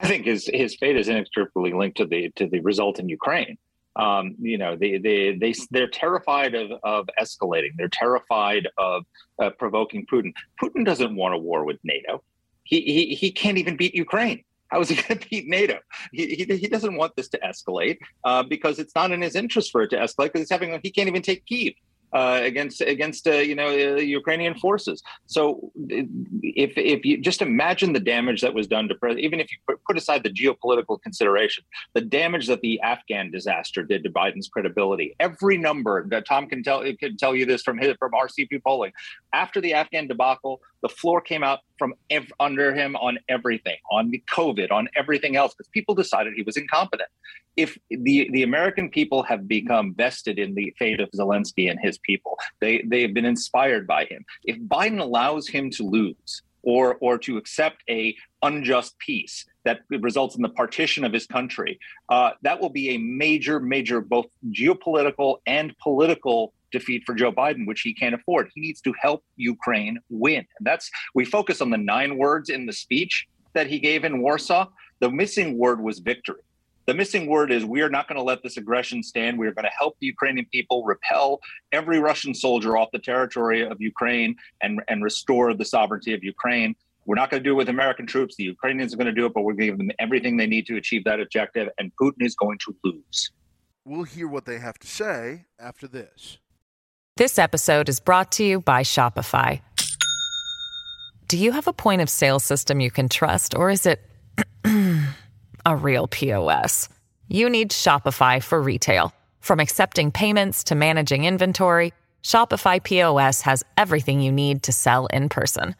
I 0.00 0.06
think 0.06 0.26
his 0.26 0.49
his 0.53 0.76
fate 0.76 0.97
is 0.97 1.09
inextricably 1.09 1.73
linked 1.73 1.97
to 1.97 2.06
the 2.06 2.31
to 2.37 2.47
the 2.47 2.61
result 2.61 2.99
in 2.99 3.09
Ukraine. 3.09 3.56
Um, 3.97 4.35
you 4.41 4.59
know, 4.59 4.76
they 4.76 4.99
they 4.99 5.37
they 5.37 5.55
they're 5.71 5.88
terrified 5.88 6.55
of 6.55 6.73
of 6.82 7.09
escalating. 7.21 7.71
They're 7.76 7.88
terrified 7.88 8.69
of 8.76 9.05
uh, 9.41 9.50
provoking 9.50 10.06
Putin. 10.06 10.32
Putin 10.62 10.85
doesn't 10.85 11.15
want 11.17 11.35
a 11.35 11.38
war 11.38 11.65
with 11.65 11.79
NATO. 11.85 12.23
He 12.65 12.81
he 12.82 13.15
he 13.15 13.31
can't 13.31 13.59
even 13.59 13.76
beat 13.76 13.94
Ukraine. 13.94 14.44
How 14.69 14.81
is 14.81 14.88
he 14.88 14.94
going 15.02 15.19
to 15.19 15.28
beat 15.28 15.46
NATO? 15.46 15.78
He, 16.12 16.34
he, 16.34 16.56
he, 16.56 16.69
doesn't 16.69 16.96
want 16.96 17.14
this 17.16 17.28
to 17.28 17.38
escalate 17.38 17.99
uh, 18.25 18.43
because 18.43 18.78
it's 18.78 18.94
not 18.94 19.12
in 19.12 19.22
his 19.22 19.37
interest 19.37 19.70
for 19.70 19.82
it 19.82 19.90
to 19.90 19.96
escalate 19.96 20.32
because 20.32 20.40
he's 20.40 20.50
having 20.50 20.78
he 20.82 20.90
can't 20.90 21.08
even 21.08 21.22
take 21.22 21.44
Kiev 21.46 21.75
uh, 22.14 22.40
against 22.43 22.81
against 22.81 23.26
uh, 23.26 23.32
you 23.32 23.55
know 23.55 23.69
uh, 23.69 23.96
Ukrainian 23.96 24.55
forces. 24.55 25.02
So 25.26 25.72
if 25.78 26.72
if 26.76 27.05
you 27.05 27.19
just 27.20 27.43
imagine 27.43 27.93
the 27.93 28.00
damage 28.00 28.40
that 28.40 28.55
was 28.55 28.66
done 28.66 28.88
to 28.88 28.94
President, 28.94 29.25
even 29.25 29.40
if 29.40 29.49
you 29.50 29.76
put 29.87 29.96
aside 29.96 30.22
the 30.22 30.31
geopolitical 30.31 31.00
consideration, 31.02 31.64
the 31.94 32.00
damage 32.00 32.46
that 32.46 32.61
the 32.61 32.81
Afghan 32.81 33.31
disaster 33.31 33.82
did 33.82 34.05
to 34.05 34.11
Biden's 34.11 34.49
credibility. 34.49 35.14
Every 35.20 35.58
number 35.58 36.06
that 36.08 36.26
Tom 36.26 36.46
can 36.46 36.62
tell 36.62 36.84
can 37.00 37.16
tell 37.16 37.34
you 37.34 37.46
this 37.46 37.62
from 37.62 37.78
his 37.78 37.94
from 37.99 38.12
RCP 38.12 38.62
polling 38.62 38.93
after 39.34 39.61
the 39.61 39.75
Afghan 39.75 40.06
debacle, 40.06 40.61
the 40.82 40.88
floor 40.88 41.20
came 41.20 41.43
out 41.43 41.61
from 41.78 41.94
ev- 42.11 42.32
under 42.38 42.72
him 42.72 42.94
on 42.96 43.19
everything, 43.28 43.76
on 43.90 44.11
the 44.11 44.23
COVID, 44.30 44.71
on 44.71 44.88
everything 44.97 45.35
else, 45.37 45.54
because 45.54 45.68
people 45.68 45.94
decided 45.94 46.35
he 46.35 46.42
was 46.42 46.56
incompetent 46.56 47.09
if 47.56 47.78
the 47.90 48.28
the 48.32 48.42
American 48.42 48.90
people 48.90 49.23
have 49.23 49.46
become 49.46 49.94
vested 49.94 50.38
in 50.38 50.54
the 50.54 50.75
fate 50.78 51.00
of 51.00 51.11
Zelensky 51.12 51.70
and 51.70 51.78
his 51.80 51.99
people, 51.99 52.38
they 52.61 52.82
they 52.87 53.02
have 53.02 53.14
been 53.14 53.25
inspired 53.25 53.87
by 53.87 54.04
him. 54.06 54.25
If 54.44 54.58
Biden 54.58 55.00
allows 55.00 55.49
him 55.49 55.70
to 55.70 55.84
lose 55.84 56.42
or 56.62 56.96
or 57.00 57.18
to 57.18 57.37
accept 57.37 57.82
a 57.88 58.16
unjust 58.42 58.99
peace 58.99 59.44
that 59.64 59.80
results 59.88 60.37
in 60.37 60.42
the 60.42 60.49
partition 60.50 61.04
of 61.04 61.12
his 61.12 61.26
country, 61.26 61.78
uh, 62.08 62.30
that 62.42 62.61
will 62.61 62.70
be 62.70 62.90
a 62.90 62.99
major, 62.99 63.58
major 63.61 64.00
both 64.00 64.26
geopolitical 64.50 65.38
and 65.46 65.76
political 65.78 66.52
defeat 66.70 67.02
for 67.06 67.14
Joe 67.14 67.32
Biden, 67.32 67.66
which 67.66 67.80
he 67.82 67.94
can't 67.94 68.14
afford. 68.14 68.50
He 68.54 68.61
needs 68.61 68.80
to 68.82 68.92
help 69.00 69.25
Ukraine 69.37 69.99
win. 70.11 70.44
And 70.58 70.66
that's 70.66 70.90
we 71.14 71.25
focus 71.25 71.61
on 71.61 71.70
the 71.70 71.78
nine 71.78 72.18
words 72.18 72.50
in 72.50 72.66
the 72.66 72.73
speech 72.73 73.26
that 73.54 73.68
he 73.68 73.78
gave 73.78 74.04
in 74.04 74.20
Warsaw. 74.20 74.66
The 75.00 75.11
missing 75.11 75.56
word 75.56 75.80
was 75.80 76.00
victory. 76.00 76.42
The 76.87 76.95
missing 76.95 77.26
word 77.26 77.50
is 77.50 77.64
we 77.64 77.81
are 77.81 77.88
not 77.88 78.09
going 78.09 78.19
to 78.19 78.23
let 78.23 78.43
this 78.43 78.57
aggression 78.59 79.03
stand. 79.03 79.38
We 79.38 79.47
are 79.47 79.53
going 79.53 79.64
to 79.64 79.71
help 79.79 79.97
the 80.00 80.07
Ukrainian 80.07 80.47
people 80.53 80.85
repel 80.85 81.41
every 81.73 81.99
Russian 81.99 82.35
soldier 82.35 82.76
off 82.76 82.91
the 82.93 82.99
territory 82.99 83.67
of 83.67 83.81
Ukraine 83.81 84.37
and, 84.61 84.83
and 84.88 85.03
restore 85.03 85.55
the 85.55 85.64
sovereignty 85.64 86.12
of 86.12 86.23
Ukraine. 86.23 86.76
We're 87.07 87.17
not 87.17 87.31
going 87.31 87.43
to 87.43 87.49
do 87.49 87.53
it 87.53 87.57
with 87.57 87.69
American 87.69 88.07
troops. 88.07 88.37
The 88.37 88.45
Ukrainians 88.45 88.93
are 88.93 88.97
going 88.97 89.07
to 89.07 89.12
do 89.12 89.26
it, 89.26 89.33
but 89.35 89.43
we're 89.43 89.53
going 89.53 89.61
to 89.61 89.73
give 89.73 89.79
them 89.79 89.91
everything 89.99 90.37
they 90.37 90.47
need 90.47 90.67
to 90.67 90.76
achieve 90.76 91.05
that 91.05 91.21
objective, 91.21 91.69
and 91.79 91.93
Putin 92.00 92.21
is 92.23 92.35
going 92.35 92.59
to 92.59 92.75
lose. 92.85 93.31
We'll 93.85 94.05
hear 94.05 94.26
what 94.26 94.47
they 94.47 94.59
have 94.59 94.79
to 94.79 94.87
say 94.87 95.45
after 95.59 95.87
this. 95.87 96.38
This 97.17 97.38
episode 97.38 97.88
is 97.88 98.00
brought 98.00 98.33
to 98.33 98.45
you 98.45 98.61
by 98.61 98.83
Shopify. 98.83 99.61
Do 101.29 101.38
you 101.38 101.53
have 101.53 101.67
a 101.67 101.73
point 101.73 102.00
of 102.00 102.09
sale 102.09 102.41
system 102.41 102.81
you 102.81 102.91
can 102.91 103.09
trust, 103.09 103.55
or 103.55 103.71
is 103.71 103.87
it 103.87 104.00
a 105.64 105.76
real 105.76 106.09
POS. 106.09 106.88
You 107.28 107.49
need 107.49 107.71
Shopify 107.71 108.42
for 108.42 108.61
retail. 108.61 109.14
From 109.40 109.61
accepting 109.61 110.11
payments 110.11 110.64
to 110.64 110.75
managing 110.75 111.25
inventory, 111.25 111.92
Shopify 112.23 112.83
POS 112.83 113.42
has 113.42 113.62
everything 113.76 114.21
you 114.21 114.33
need 114.33 114.64
to 114.64 114.73
sell 114.73 115.06
in 115.06 115.28
person. 115.28 115.76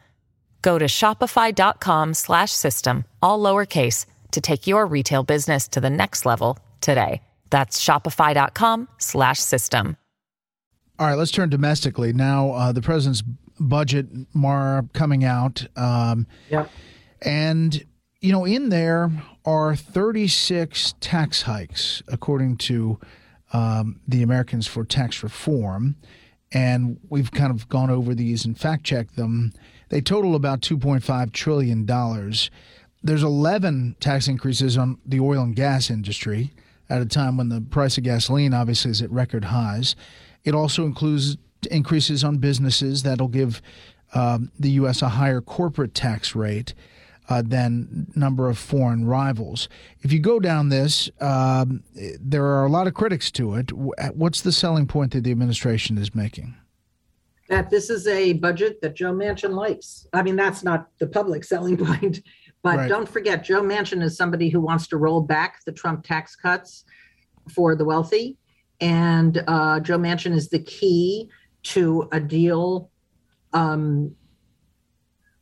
Go 0.61 0.79
to 0.79 0.85
shopify.com/system 0.85 3.03
all 3.21 3.39
lowercase 3.39 4.05
to 4.31 4.39
take 4.41 4.67
your 4.67 4.85
retail 4.85 5.23
business 5.23 5.67
to 5.67 5.81
the 5.81 5.89
next 5.89 6.25
level 6.25 6.57
today. 6.81 7.21
That's 7.49 7.83
shopify.com/system. 7.83 9.97
All 10.97 11.07
right, 11.07 11.17
let's 11.17 11.31
turn 11.31 11.49
domestically 11.49 12.13
now. 12.13 12.51
Uh, 12.51 12.71
the 12.71 12.81
president's 12.81 13.21
budget, 13.59 14.07
Mara, 14.33 14.87
coming 14.93 15.25
out. 15.25 15.65
Um, 15.75 16.25
yep. 16.49 16.69
And, 17.21 17.83
you 18.25 18.31
know, 18.31 18.43
in 18.43 18.69
there 18.69 19.11
are 19.45 19.75
36 19.75 20.95
tax 20.99 21.43
hikes, 21.43 22.01
according 22.07 22.57
to 22.57 22.99
um, 23.53 23.99
the 24.07 24.23
Americans 24.23 24.65
for 24.65 24.83
Tax 24.83 25.21
Reform. 25.21 25.95
And 26.51 26.99
we've 27.07 27.31
kind 27.31 27.51
of 27.51 27.69
gone 27.69 27.91
over 27.91 28.15
these 28.15 28.43
and 28.43 28.59
fact 28.59 28.83
checked 28.83 29.15
them. 29.15 29.53
They 29.89 30.01
total 30.01 30.33
about 30.33 30.61
$2.5 30.61 31.33
trillion. 31.33 31.85
There's 33.03 33.21
11 33.21 33.97
tax 33.99 34.27
increases 34.27 34.75
on 34.75 34.97
the 35.05 35.19
oil 35.19 35.43
and 35.43 35.55
gas 35.55 35.91
industry 35.91 36.51
at 36.89 37.03
a 37.03 37.05
time 37.05 37.37
when 37.37 37.49
the 37.49 37.61
price 37.61 37.95
of 37.99 38.05
gasoline 38.05 38.55
obviously 38.55 38.89
is 38.89 39.03
at 39.03 39.11
record 39.11 39.45
highs. 39.45 39.95
It 40.43 40.55
also 40.55 40.83
includes 40.83 41.37
increases 41.69 42.23
on 42.23 42.37
businesses 42.37 43.03
that'll 43.03 43.27
give 43.27 43.61
um, 44.15 44.51
the 44.57 44.71
U.S. 44.71 45.03
a 45.03 45.09
higher 45.09 45.41
corporate 45.41 45.93
tax 45.93 46.33
rate. 46.33 46.73
Uh, 47.27 47.41
than 47.43 48.05
number 48.15 48.47
of 48.47 48.55
foreign 48.55 49.03
rivals. 49.03 49.67
If 50.01 50.13
you 50.13 50.19
go 50.19 50.39
down 50.39 50.69
this, 50.69 51.09
um, 51.19 51.83
there 52.19 52.45
are 52.45 52.65
a 52.65 52.69
lot 52.69 52.85
of 52.85 52.93
critics 52.93 53.31
to 53.31 53.55
it. 53.55 53.71
What's 53.71 54.41
the 54.41 54.51
selling 54.51 54.85
point 54.85 55.11
that 55.13 55.23
the 55.23 55.31
administration 55.31 55.97
is 55.97 56.13
making? 56.13 56.55
That 57.49 57.71
this 57.71 57.89
is 57.89 58.05
a 58.05 58.33
budget 58.33 58.79
that 58.81 58.95
Joe 58.95 59.11
Manchin 59.11 59.55
likes. 59.55 60.05
I 60.13 60.21
mean, 60.21 60.35
that's 60.35 60.63
not 60.63 60.89
the 60.99 61.07
public 61.07 61.43
selling 61.43 61.77
point, 61.85 62.21
but 62.61 62.77
right. 62.77 62.89
don't 62.89 63.09
forget, 63.09 63.43
Joe 63.43 63.63
Manchin 63.63 64.03
is 64.03 64.15
somebody 64.15 64.49
who 64.49 64.59
wants 64.59 64.85
to 64.87 64.97
roll 64.97 65.21
back 65.21 65.63
the 65.65 65.71
Trump 65.71 66.03
tax 66.03 66.35
cuts 66.35 66.85
for 67.49 67.75
the 67.75 67.85
wealthy. 67.85 68.37
And 68.81 69.43
uh, 69.47 69.79
Joe 69.79 69.97
Manchin 69.97 70.33
is 70.33 70.49
the 70.49 70.59
key 70.59 71.29
to 71.63 72.07
a 72.11 72.19
deal 72.19 72.89
um, 73.53 74.15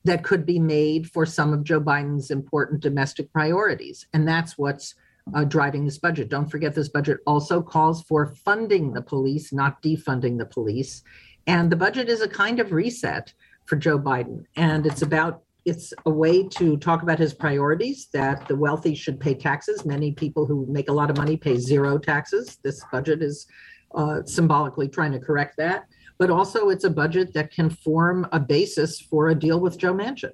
that 0.05 0.23
could 0.23 0.45
be 0.45 0.59
made 0.59 1.09
for 1.09 1.25
some 1.25 1.53
of 1.53 1.63
Joe 1.63 1.79
Biden's 1.79 2.31
important 2.31 2.81
domestic 2.81 3.31
priorities. 3.31 4.05
And 4.13 4.27
that's 4.27 4.57
what's 4.57 4.95
uh, 5.33 5.45
driving 5.45 5.85
this 5.85 5.97
budget. 5.97 6.29
Don't 6.29 6.49
forget, 6.49 6.75
this 6.75 6.89
budget 6.89 7.19
also 7.25 7.61
calls 7.61 8.03
for 8.03 8.25
funding 8.25 8.93
the 8.93 9.01
police, 9.01 9.53
not 9.53 9.81
defunding 9.81 10.37
the 10.37 10.45
police. 10.45 11.03
And 11.47 11.71
the 11.71 11.77
budget 11.77 12.09
is 12.09 12.21
a 12.21 12.27
kind 12.27 12.59
of 12.59 12.71
reset 12.71 13.33
for 13.65 13.75
Joe 13.77 13.97
Biden. 13.97 14.45
And 14.55 14.85
it's 14.85 15.01
about 15.01 15.43
it's 15.65 15.93
a 16.05 16.09
way 16.09 16.45
to 16.45 16.75
talk 16.75 17.03
about 17.03 17.19
his 17.19 17.33
priorities 17.33 18.09
that 18.11 18.45
the 18.49 18.55
wealthy 18.55 18.93
should 18.93 19.17
pay 19.17 19.33
taxes. 19.33 19.85
Many 19.85 20.11
people 20.11 20.45
who 20.45 20.65
make 20.67 20.89
a 20.89 20.93
lot 20.93 21.09
of 21.09 21.15
money 21.15 21.37
pay 21.37 21.57
zero 21.57 21.97
taxes. 21.97 22.57
This 22.63 22.83
budget 22.91 23.21
is 23.21 23.47
uh, 23.95 24.23
symbolically 24.25 24.89
trying 24.89 25.13
to 25.13 25.19
correct 25.19 25.55
that. 25.57 25.85
But 26.17 26.29
also, 26.29 26.69
it's 26.69 26.83
a 26.83 26.89
budget 26.89 27.33
that 27.33 27.51
can 27.51 27.69
form 27.69 28.27
a 28.31 28.39
basis 28.39 28.99
for 28.99 29.29
a 29.29 29.35
deal 29.35 29.59
with 29.59 29.77
Joe 29.77 29.93
Manchin. 29.93 30.33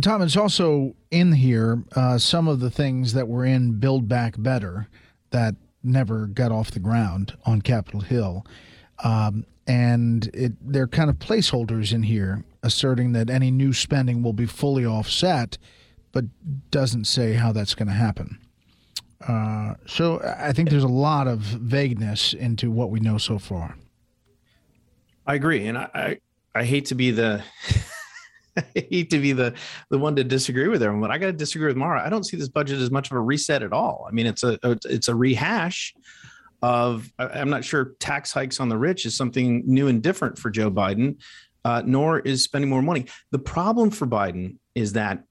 Tom, 0.00 0.22
it's 0.22 0.36
also 0.36 0.94
in 1.10 1.32
here 1.32 1.82
uh, 1.96 2.18
some 2.18 2.46
of 2.46 2.60
the 2.60 2.70
things 2.70 3.14
that 3.14 3.26
were 3.26 3.44
in 3.44 3.80
Build 3.80 4.08
Back 4.08 4.34
Better 4.38 4.88
that 5.30 5.56
never 5.82 6.26
got 6.26 6.52
off 6.52 6.70
the 6.70 6.78
ground 6.78 7.36
on 7.44 7.62
Capitol 7.62 8.00
Hill. 8.00 8.46
Um, 9.02 9.44
and 9.66 10.30
it, 10.34 10.52
they're 10.60 10.86
kind 10.86 11.10
of 11.10 11.18
placeholders 11.18 11.92
in 11.92 12.02
here 12.02 12.44
asserting 12.62 13.12
that 13.12 13.28
any 13.30 13.50
new 13.50 13.72
spending 13.72 14.22
will 14.22 14.32
be 14.32 14.46
fully 14.46 14.84
offset, 14.84 15.58
but 16.12 16.24
doesn't 16.70 17.06
say 17.06 17.34
how 17.34 17.52
that's 17.52 17.74
going 17.74 17.88
to 17.88 17.94
happen. 17.94 18.38
Uh, 19.26 19.74
so 19.86 20.20
I 20.38 20.52
think 20.52 20.70
there's 20.70 20.84
a 20.84 20.88
lot 20.88 21.26
of 21.26 21.40
vagueness 21.40 22.32
into 22.32 22.70
what 22.70 22.90
we 22.90 23.00
know 23.00 23.18
so 23.18 23.38
far. 23.38 23.76
I 25.28 25.34
agree, 25.34 25.66
and 25.66 25.78
I 25.78 25.88
I, 25.94 26.18
I 26.54 26.64
hate 26.64 26.86
to 26.86 26.94
be 26.94 27.10
the 27.10 27.44
I 28.56 28.64
hate 28.74 29.10
to 29.10 29.18
be 29.18 29.32
the 29.32 29.54
the 29.90 29.98
one 29.98 30.16
to 30.16 30.24
disagree 30.24 30.68
with 30.68 30.82
everyone, 30.82 31.02
but 31.02 31.10
I 31.10 31.18
got 31.18 31.26
to 31.26 31.32
disagree 31.32 31.68
with 31.68 31.76
Mara. 31.76 32.04
I 32.04 32.08
don't 32.08 32.24
see 32.24 32.36
this 32.36 32.48
budget 32.48 32.80
as 32.80 32.90
much 32.90 33.10
of 33.10 33.16
a 33.16 33.20
reset 33.20 33.62
at 33.62 33.72
all. 33.72 34.06
I 34.08 34.12
mean, 34.12 34.26
it's 34.26 34.42
a 34.42 34.58
it's 34.62 35.08
a 35.08 35.14
rehash 35.14 35.94
of 36.62 37.12
I'm 37.18 37.50
not 37.50 37.62
sure 37.62 37.92
tax 38.00 38.32
hikes 38.32 38.58
on 38.58 38.70
the 38.70 38.78
rich 38.78 39.06
is 39.06 39.16
something 39.16 39.62
new 39.66 39.86
and 39.86 40.02
different 40.02 40.38
for 40.38 40.50
Joe 40.50 40.70
Biden, 40.70 41.18
uh, 41.64 41.82
nor 41.84 42.20
is 42.20 42.42
spending 42.42 42.70
more 42.70 42.82
money. 42.82 43.06
The 43.30 43.38
problem 43.38 43.90
for 43.90 44.06
Biden 44.06 44.56
is 44.74 44.94
that 44.94 45.22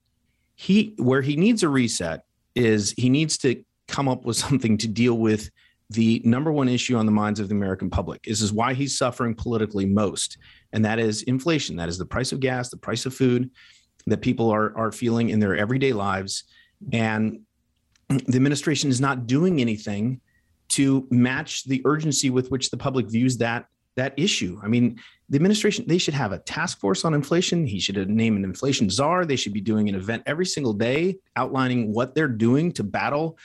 he 0.55 0.93
where 0.97 1.21
he 1.21 1.35
needs 1.35 1.63
a 1.63 1.69
reset 1.69 2.23
is 2.55 2.93
he 2.97 3.09
needs 3.09 3.37
to 3.39 3.63
come 3.87 4.07
up 4.07 4.25
with 4.25 4.37
something 4.37 4.77
to 4.77 4.87
deal 4.87 5.17
with 5.17 5.49
the 5.89 6.21
number 6.25 6.51
one 6.51 6.67
issue 6.67 6.97
on 6.97 7.05
the 7.05 7.11
minds 7.11 7.39
of 7.39 7.47
the 7.47 7.55
American 7.55 7.89
public. 7.89 8.23
This 8.23 8.41
is 8.41 8.51
why 8.51 8.73
he's 8.73 8.97
suffering 8.97 9.33
politically 9.33 9.85
most, 9.85 10.37
and 10.73 10.83
that 10.83 10.99
is 10.99 11.23
inflation. 11.23 11.77
That 11.77 11.89
is 11.89 11.97
the 11.97 12.05
price 12.05 12.31
of 12.31 12.39
gas, 12.39 12.69
the 12.69 12.77
price 12.77 13.05
of 13.05 13.13
food 13.13 13.49
that 14.05 14.21
people 14.21 14.49
are 14.49 14.77
are 14.77 14.91
feeling 14.91 15.29
in 15.29 15.39
their 15.39 15.55
everyday 15.55 15.93
lives, 15.93 16.43
and 16.91 17.41
the 18.09 18.35
administration 18.35 18.89
is 18.89 19.01
not 19.01 19.27
doing 19.27 19.61
anything 19.61 20.21
to 20.69 21.07
match 21.09 21.63
the 21.65 21.81
urgency 21.85 22.29
with 22.29 22.51
which 22.51 22.69
the 22.69 22.77
public 22.77 23.09
views 23.09 23.37
that 23.37 23.65
that 23.95 24.13
issue. 24.17 24.59
I 24.63 24.67
mean, 24.67 24.99
the 25.29 25.35
administration 25.35 25.85
they 25.87 25.97
should 25.97 26.13
have 26.13 26.31
a 26.33 26.39
task 26.39 26.79
force 26.79 27.05
on 27.05 27.13
inflation. 27.13 27.65
He 27.65 27.79
should 27.79 28.09
name 28.09 28.35
an 28.35 28.43
inflation 28.43 28.89
czar. 28.89 29.25
They 29.25 29.35
should 29.35 29.53
be 29.53 29.61
doing 29.61 29.87
an 29.89 29.95
event 29.95 30.23
every 30.25 30.45
single 30.45 30.73
day 30.73 31.17
outlining 31.35 31.93
what 31.93 32.13
they're 32.13 32.27
doing 32.27 32.71
to 32.73 32.83
battle 32.83 33.37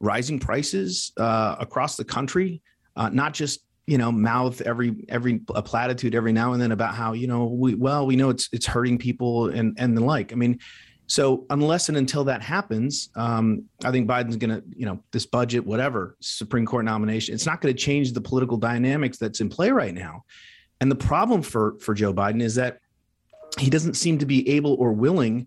rising 0.00 0.38
prices 0.38 1.12
uh, 1.16 1.56
across 1.58 1.96
the 1.96 2.04
country, 2.04 2.62
uh, 2.96 3.08
not 3.08 3.34
just 3.34 3.60
you 3.86 3.98
know 3.98 4.10
mouth 4.10 4.60
every 4.62 5.04
every 5.08 5.40
a 5.54 5.62
platitude 5.62 6.14
every 6.14 6.32
now 6.32 6.52
and 6.52 6.60
then 6.60 6.72
about 6.72 6.94
how 6.94 7.12
you 7.12 7.28
know 7.28 7.44
we 7.44 7.74
well 7.74 8.04
we 8.04 8.16
know 8.16 8.30
it's 8.30 8.48
it's 8.52 8.66
hurting 8.66 8.98
people 8.98 9.48
and 9.48 9.76
and 9.78 9.96
the 9.96 10.04
like. 10.04 10.32
I 10.32 10.36
mean, 10.36 10.58
so 11.06 11.46
unless 11.50 11.88
and 11.88 11.96
until 11.96 12.24
that 12.24 12.42
happens, 12.42 13.10
um, 13.14 13.64
I 13.84 13.90
think 13.90 14.08
Biden's 14.08 14.36
going 14.36 14.50
to, 14.50 14.62
you 14.76 14.86
know, 14.86 15.00
this 15.12 15.24
budget, 15.24 15.64
whatever 15.64 16.16
Supreme 16.20 16.66
Court 16.66 16.84
nomination, 16.84 17.34
it's 17.34 17.46
not 17.46 17.60
going 17.60 17.74
to 17.74 17.80
change 17.80 18.12
the 18.12 18.20
political 18.20 18.56
dynamics 18.56 19.16
that's 19.16 19.40
in 19.40 19.48
play 19.48 19.70
right 19.70 19.94
now. 19.94 20.24
And 20.80 20.90
the 20.90 20.96
problem 20.96 21.42
for 21.42 21.78
for 21.78 21.94
Joe 21.94 22.12
Biden 22.12 22.42
is 22.42 22.56
that 22.56 22.80
he 23.58 23.70
doesn't 23.70 23.94
seem 23.94 24.18
to 24.18 24.26
be 24.26 24.48
able 24.50 24.74
or 24.74 24.92
willing 24.92 25.46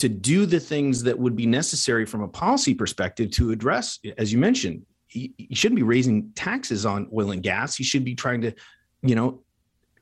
to 0.00 0.08
do 0.08 0.46
the 0.46 0.58
things 0.58 1.02
that 1.02 1.18
would 1.18 1.36
be 1.36 1.46
necessary 1.46 2.06
from 2.06 2.22
a 2.22 2.28
policy 2.28 2.74
perspective 2.74 3.30
to 3.32 3.52
address, 3.52 3.98
as 4.18 4.32
you 4.32 4.38
mentioned, 4.38 4.84
he, 5.08 5.34
shouldn't 5.52 5.76
be 5.76 5.82
raising 5.82 6.30
taxes 6.34 6.86
on 6.86 7.08
oil 7.12 7.32
and 7.32 7.42
gas. 7.42 7.76
He 7.76 7.84
should 7.84 8.04
be 8.04 8.14
trying 8.14 8.40
to, 8.42 8.52
you 9.02 9.14
know, 9.14 9.42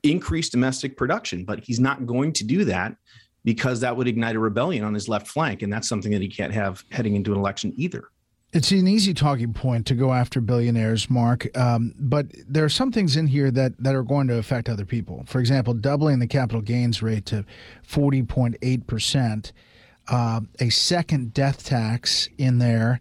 increase 0.03 0.49
domestic 0.49 0.95
production, 0.95 1.43
but 1.43 1.63
he's 1.63 1.79
not 1.79 2.05
going 2.05 2.31
to 2.33 2.43
do 2.43 2.63
that 2.65 2.95
because 3.43 3.79
that 3.81 3.95
would 3.95 4.07
ignite 4.07 4.35
a 4.35 4.39
rebellion 4.39 4.83
on 4.83 4.93
his 4.93 5.09
left 5.09 5.27
flank. 5.27 5.63
And 5.63 5.73
that's 5.73 5.89
something 5.89 6.11
that 6.11 6.21
he 6.21 6.29
can't 6.29 6.53
have 6.53 6.83
heading 6.91 7.15
into 7.15 7.33
an 7.33 7.39
election 7.39 7.73
either. 7.75 8.05
It's 8.51 8.71
an 8.71 8.87
easy 8.87 9.13
talking 9.13 9.53
point 9.53 9.85
to 9.87 9.95
go 9.95 10.11
after 10.11 10.41
billionaires, 10.41 11.09
Mark. 11.09 11.55
Um, 11.57 11.93
but 11.99 12.27
there 12.47 12.65
are 12.65 12.69
some 12.69 12.91
things 12.91 13.15
in 13.15 13.27
here 13.27 13.51
that, 13.51 13.73
that 13.77 13.93
are 13.93 14.03
going 14.03 14.27
to 14.27 14.37
affect 14.37 14.69
other 14.69 14.85
people. 14.85 15.23
For 15.27 15.39
example, 15.39 15.73
doubling 15.75 16.19
the 16.19 16.27
capital 16.27 16.61
gains 16.61 17.03
rate 17.03 17.25
to 17.27 17.45
40.8%, 17.87 19.51
uh, 20.09 20.41
a 20.59 20.69
second 20.69 21.33
death 21.33 21.63
tax 21.65 22.29
in 22.37 22.59
there. 22.59 22.99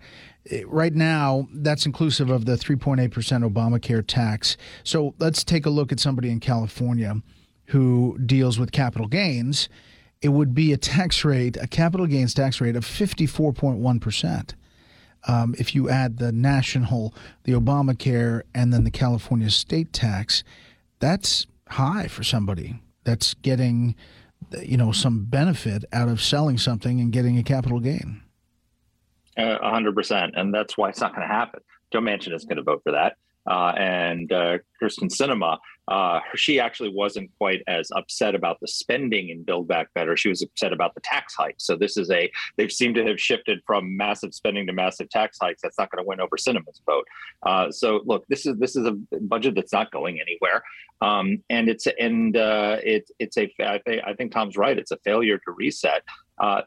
Right 0.65 0.95
now, 0.95 1.47
that's 1.53 1.85
inclusive 1.85 2.31
of 2.31 2.47
the 2.47 2.53
3.8% 2.53 3.11
Obamacare 3.13 4.05
tax. 4.07 4.57
So 4.83 5.15
let's 5.19 5.45
take 5.45 5.67
a 5.67 5.71
look 5.71 5.93
at 5.93 6.01
somebody 6.01 6.31
in 6.31 6.41
California 6.41 7.21
who 7.67 8.19
deals 8.25 8.59
with 8.59 8.73
capital 8.73 9.09
gains 9.09 9.69
it 10.21 10.31
would 10.31 10.55
be 10.55 10.73
a 10.73 10.77
tax 10.77 11.25
rate, 11.25 11.57
a 11.57 11.67
capital 11.67 12.07
gains 12.07 12.35
tax 12.35 12.61
rate 12.61 12.77
of 12.77 12.85
54.1%. 12.85 14.55
Um, 15.27 15.55
if 15.59 15.75
you 15.75 15.89
add 15.89 16.19
the 16.19 16.33
national, 16.33 17.15
the 17.45 17.53
Obamacare, 17.53 18.43
and 18.55 18.73
then 18.73 18.85
the 18.85 18.91
California 18.91 19.51
state 19.51 19.93
tax, 19.93 20.43
that's 21.01 21.47
high 21.71 22.09
for 22.09 22.25
somebody 22.25 22.81
that's 23.05 23.35
getting, 23.35 23.95
you 24.63 24.77
know, 24.77 24.93
some 24.93 25.25
benefit 25.25 25.85
out 25.93 26.09
of 26.09 26.21
selling 26.21 26.59
something 26.59 27.01
and 27.01 27.13
getting 27.13 27.39
a 27.39 27.43
capital 27.43 27.81
gain. 27.81 28.23
A 29.37 29.71
hundred 29.71 29.95
percent, 29.95 30.35
and 30.37 30.53
that's 30.53 30.77
why 30.77 30.89
it's 30.89 31.01
not 31.01 31.15
going 31.15 31.27
to 31.27 31.33
happen. 31.33 31.61
Joe 31.93 32.01
Manchin 32.01 32.35
is 32.35 32.45
going 32.45 32.57
to 32.57 32.63
vote 32.63 32.83
for 32.83 32.93
that, 32.93 33.13
uh, 33.13 33.15
and 33.49 34.33
uh, 34.33 34.59
Kyrsten 34.81 35.11
Sinema 35.11 35.59
uh, 35.89 36.21
she 36.35 36.61
actually 36.61 36.91
wasn't 36.91 37.31
quite 37.39 37.63
as 37.67 37.91
upset 37.97 38.35
about 38.35 38.61
the 38.61 38.69
spending 38.69 39.31
in 39.31 39.43
Build 39.43 39.67
Back 39.67 39.89
Better. 39.95 40.17
She 40.17 40.29
was 40.29 40.43
upset 40.43 40.73
about 40.73 40.95
the 40.95 41.01
tax 41.01 41.35
hikes. 41.35 41.65
So 41.65 41.77
this 41.77 41.97
is 41.97 42.11
a 42.11 42.31
they 42.57 42.69
seem 42.69 42.93
to 42.95 43.05
have 43.07 43.19
shifted 43.19 43.61
from 43.67 43.97
massive 43.97 44.35
spending 44.35 44.67
to 44.67 44.73
massive 44.73 45.09
tax 45.09 45.39
hikes. 45.41 45.63
That's 45.63 45.79
not 45.79 45.91
going 45.91 46.05
to 46.05 46.07
win 46.07 46.21
over 46.21 46.37
Sinema's 46.37 46.83
vote. 46.85 47.07
Uh, 47.43 47.71
so 47.71 48.03
look, 48.05 48.27
this 48.29 48.45
is 48.45 48.59
this 48.59 48.77
is 48.77 48.87
a 48.87 48.93
budget 49.23 49.55
that's 49.55 49.73
not 49.73 49.91
going 49.91 50.21
anywhere, 50.21 50.63
um, 51.01 51.43
and 51.49 51.71
it's 51.71 51.87
and 51.99 52.37
uh, 52.37 52.77
it, 52.83 53.11
it's 53.19 53.39
a 53.39 53.51
I 53.61 53.79
think 53.79 54.03
I 54.07 54.13
think 54.13 54.33
Tom's 54.33 54.59
right. 54.59 54.79
It's 54.79 54.91
a 54.91 54.99
failure 54.99 55.39
to 55.39 55.53
reset. 55.53 56.03
Uh, 56.39 56.63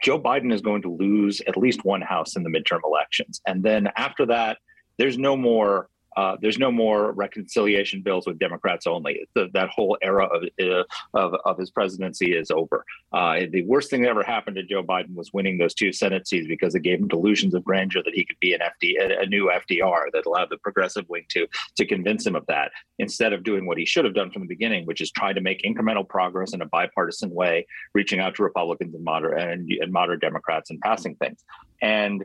Joe 0.00 0.20
Biden 0.20 0.52
is 0.52 0.60
going 0.60 0.82
to 0.82 0.88
lose 0.88 1.42
at 1.48 1.56
least 1.56 1.84
one 1.84 2.00
house 2.00 2.36
in 2.36 2.44
the 2.44 2.50
midterm 2.50 2.80
elections, 2.84 3.40
and 3.48 3.64
then 3.64 3.88
after 3.96 4.24
that, 4.26 4.58
there's 4.98 5.18
no 5.18 5.36
more 5.36 5.88
uh, 6.16 6.36
there's 6.40 6.58
no 6.58 6.72
more 6.72 7.12
reconciliation 7.12 8.00
bills 8.00 8.26
with 8.26 8.38
Democrats 8.38 8.86
only. 8.86 9.26
The, 9.34 9.48
that 9.52 9.68
whole 9.68 9.98
era 10.02 10.26
of, 10.26 10.44
uh, 10.60 10.84
of, 11.14 11.34
of 11.44 11.58
his 11.58 11.70
presidency 11.70 12.34
is 12.34 12.50
over. 12.50 12.84
Uh, 13.12 13.40
the 13.50 13.64
worst 13.66 13.90
thing 13.90 14.02
that 14.02 14.08
ever 14.08 14.22
happened 14.22 14.56
to 14.56 14.62
Joe 14.62 14.82
Biden 14.82 15.14
was 15.14 15.32
winning 15.32 15.58
those 15.58 15.74
two 15.74 15.92
Senate 15.92 16.26
seats 16.26 16.46
because 16.46 16.74
it 16.74 16.80
gave 16.80 17.00
him 17.00 17.08
delusions 17.08 17.54
of 17.54 17.64
grandeur 17.64 18.02
that 18.02 18.14
he 18.14 18.24
could 18.24 18.38
be 18.40 18.54
an 18.54 18.60
FD, 18.60 19.22
a, 19.22 19.26
new 19.26 19.50
FDR 19.50 20.04
that 20.12 20.24
allowed 20.26 20.50
the 20.50 20.56
progressive 20.58 21.04
wing 21.08 21.24
to 21.30 21.46
to 21.76 21.84
convince 21.84 22.26
him 22.26 22.36
of 22.36 22.46
that. 22.46 22.70
Instead 22.98 23.32
of 23.32 23.42
doing 23.42 23.66
what 23.66 23.76
he 23.76 23.84
should 23.84 24.04
have 24.04 24.14
done 24.14 24.30
from 24.30 24.42
the 24.42 24.48
beginning, 24.48 24.86
which 24.86 25.00
is 25.00 25.10
try 25.10 25.32
to 25.32 25.40
make 25.40 25.62
incremental 25.62 26.08
progress 26.08 26.54
in 26.54 26.62
a 26.62 26.66
bipartisan 26.66 27.30
way, 27.30 27.66
reaching 27.94 28.20
out 28.20 28.34
to 28.36 28.42
Republicans 28.42 28.94
and 28.94 29.04
moderate 29.04 29.50
and, 29.50 29.70
and 29.80 29.92
moderate 29.92 30.20
Democrats 30.20 30.70
and 30.70 30.80
passing 30.80 31.14
things. 31.16 31.44
And 31.82 32.24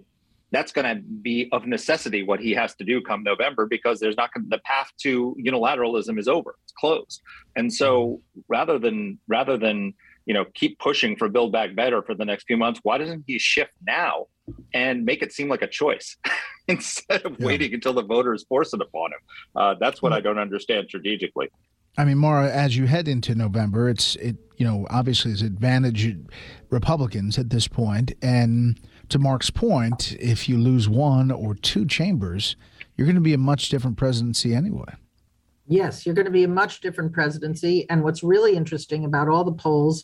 that's 0.51 0.71
going 0.71 0.95
to 0.95 1.01
be 1.01 1.47
of 1.51 1.65
necessity 1.65 2.23
what 2.23 2.39
he 2.39 2.51
has 2.51 2.75
to 2.75 2.83
do 2.83 3.01
come 3.01 3.23
November 3.23 3.65
because 3.65 3.99
there's 3.99 4.17
not 4.17 4.33
going 4.33 4.47
the 4.49 4.59
path 4.59 4.91
to 5.01 5.35
unilateralism 5.39 6.19
is 6.19 6.27
over. 6.27 6.55
It's 6.63 6.73
closed. 6.73 7.21
And 7.55 7.73
so 7.73 8.21
rather 8.47 8.77
than 8.77 9.17
rather 9.27 9.57
than 9.57 9.93
you 10.25 10.33
know 10.33 10.45
keep 10.53 10.77
pushing 10.79 11.15
for 11.15 11.29
build 11.29 11.51
back 11.51 11.75
better 11.75 12.01
for 12.01 12.13
the 12.13 12.25
next 12.25 12.45
few 12.45 12.57
months, 12.57 12.79
why 12.83 12.97
doesn't 12.97 13.23
he 13.27 13.39
shift 13.39 13.71
now 13.85 14.27
and 14.73 15.05
make 15.05 15.21
it 15.21 15.31
seem 15.31 15.47
like 15.47 15.61
a 15.61 15.67
choice 15.67 16.17
instead 16.67 17.25
of 17.25 17.37
yeah. 17.39 17.45
waiting 17.45 17.73
until 17.73 17.93
the 17.93 18.03
voters 18.03 18.43
force 18.49 18.73
it 18.73 18.81
upon 18.81 19.11
him? 19.11 19.19
Uh, 19.55 19.75
that's 19.79 20.01
what 20.01 20.11
I 20.11 20.19
don't 20.19 20.39
understand 20.39 20.87
strategically. 20.89 21.49
I 21.97 22.05
mean, 22.05 22.17
Mara, 22.17 22.49
as 22.49 22.77
you 22.77 22.87
head 22.87 23.07
into 23.07 23.35
November, 23.35 23.89
it's 23.89 24.15
it 24.17 24.35
you 24.57 24.65
know 24.65 24.85
obviously 24.89 25.31
it's 25.31 25.41
advantage 25.41 26.13
Republicans 26.69 27.37
at 27.37 27.49
this 27.49 27.69
point, 27.69 28.11
and 28.21 28.79
to 29.11 29.19
Mark's 29.19 29.49
point, 29.49 30.13
if 30.19 30.49
you 30.49 30.57
lose 30.57 30.89
one 30.89 31.31
or 31.31 31.55
two 31.55 31.85
chambers, 31.85 32.55
you're 32.95 33.05
going 33.05 33.15
to 33.15 33.21
be 33.21 33.33
a 33.33 33.37
much 33.37 33.69
different 33.69 33.97
presidency 33.97 34.53
anyway. 34.53 34.93
Yes, 35.67 36.05
you're 36.05 36.15
going 36.15 36.25
to 36.25 36.31
be 36.31 36.43
a 36.43 36.49
much 36.49 36.81
different 36.81 37.13
presidency. 37.13 37.89
And 37.89 38.03
what's 38.03 38.23
really 38.23 38.55
interesting 38.55 39.05
about 39.05 39.29
all 39.29 39.43
the 39.43 39.53
polls 39.53 40.03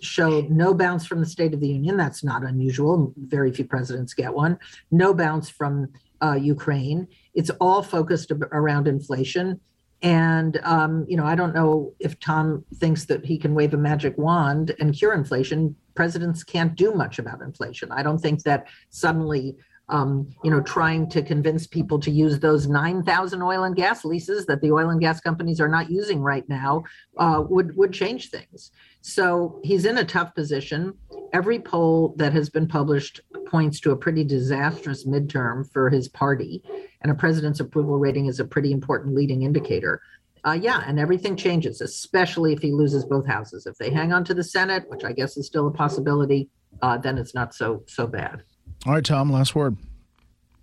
show 0.00 0.40
no 0.50 0.74
bounce 0.74 1.06
from 1.06 1.20
the 1.20 1.26
State 1.26 1.54
of 1.54 1.60
the 1.60 1.68
Union. 1.68 1.96
That's 1.96 2.24
not 2.24 2.42
unusual. 2.42 3.12
Very 3.16 3.52
few 3.52 3.64
presidents 3.64 4.14
get 4.14 4.34
one. 4.34 4.58
No 4.90 5.14
bounce 5.14 5.48
from 5.48 5.88
uh, 6.22 6.34
Ukraine. 6.34 7.06
It's 7.34 7.50
all 7.60 7.82
focused 7.82 8.32
around 8.52 8.88
inflation. 8.88 9.60
And, 10.02 10.60
um, 10.64 11.06
you 11.08 11.16
know, 11.16 11.24
I 11.24 11.34
don't 11.34 11.54
know 11.54 11.94
if 11.98 12.18
Tom 12.20 12.64
thinks 12.74 13.06
that 13.06 13.24
he 13.24 13.38
can 13.38 13.54
wave 13.54 13.72
a 13.72 13.78
magic 13.78 14.18
wand 14.18 14.74
and 14.78 14.94
cure 14.94 15.14
inflation. 15.14 15.76
Presidents 15.94 16.44
can't 16.44 16.74
do 16.74 16.92
much 16.94 17.18
about 17.18 17.40
inflation. 17.40 17.90
I 17.92 18.02
don't 18.02 18.18
think 18.18 18.42
that 18.42 18.66
suddenly, 18.90 19.56
um, 19.88 20.30
you 20.42 20.50
know, 20.50 20.60
trying 20.62 21.08
to 21.10 21.22
convince 21.22 21.66
people 21.66 21.98
to 22.00 22.10
use 22.10 22.38
those 22.38 22.66
9,000 22.66 23.42
oil 23.42 23.64
and 23.64 23.76
gas 23.76 24.04
leases 24.04 24.46
that 24.46 24.60
the 24.60 24.72
oil 24.72 24.90
and 24.90 25.00
gas 25.00 25.20
companies 25.20 25.60
are 25.60 25.68
not 25.68 25.90
using 25.90 26.20
right 26.20 26.48
now 26.48 26.82
uh, 27.18 27.42
would, 27.48 27.76
would 27.76 27.92
change 27.92 28.30
things. 28.30 28.70
So 29.02 29.60
he's 29.62 29.84
in 29.84 29.98
a 29.98 30.04
tough 30.04 30.34
position. 30.34 30.94
Every 31.32 31.58
poll 31.58 32.14
that 32.16 32.32
has 32.32 32.48
been 32.48 32.66
published 32.66 33.20
points 33.46 33.78
to 33.80 33.90
a 33.90 33.96
pretty 33.96 34.24
disastrous 34.24 35.06
midterm 35.06 35.70
for 35.72 35.90
his 35.90 36.08
party 36.08 36.62
and 37.04 37.12
a 37.12 37.14
president's 37.14 37.60
approval 37.60 37.98
rating 37.98 38.26
is 38.26 38.40
a 38.40 38.44
pretty 38.44 38.72
important 38.72 39.14
leading 39.14 39.42
indicator. 39.42 40.00
Uh, 40.46 40.52
yeah, 40.52 40.82
and 40.86 41.00
everything 41.00 41.36
changes, 41.36 41.80
especially 41.80 42.52
if 42.52 42.60
he 42.60 42.70
loses 42.70 43.04
both 43.04 43.26
houses. 43.26 43.66
If 43.66 43.76
they 43.78 43.90
hang 43.90 44.12
on 44.12 44.24
to 44.24 44.34
the 44.34 44.44
Senate, 44.44 44.84
which 44.88 45.02
I 45.04 45.12
guess 45.12 45.36
is 45.36 45.46
still 45.46 45.68
a 45.68 45.70
possibility, 45.70 46.50
uh, 46.82 46.98
then 46.98 47.16
it's 47.16 47.34
not 47.34 47.54
so 47.54 47.82
so 47.86 48.06
bad. 48.06 48.42
All 48.86 48.92
right, 48.92 49.04
Tom, 49.04 49.32
last 49.32 49.54
word. 49.54 49.76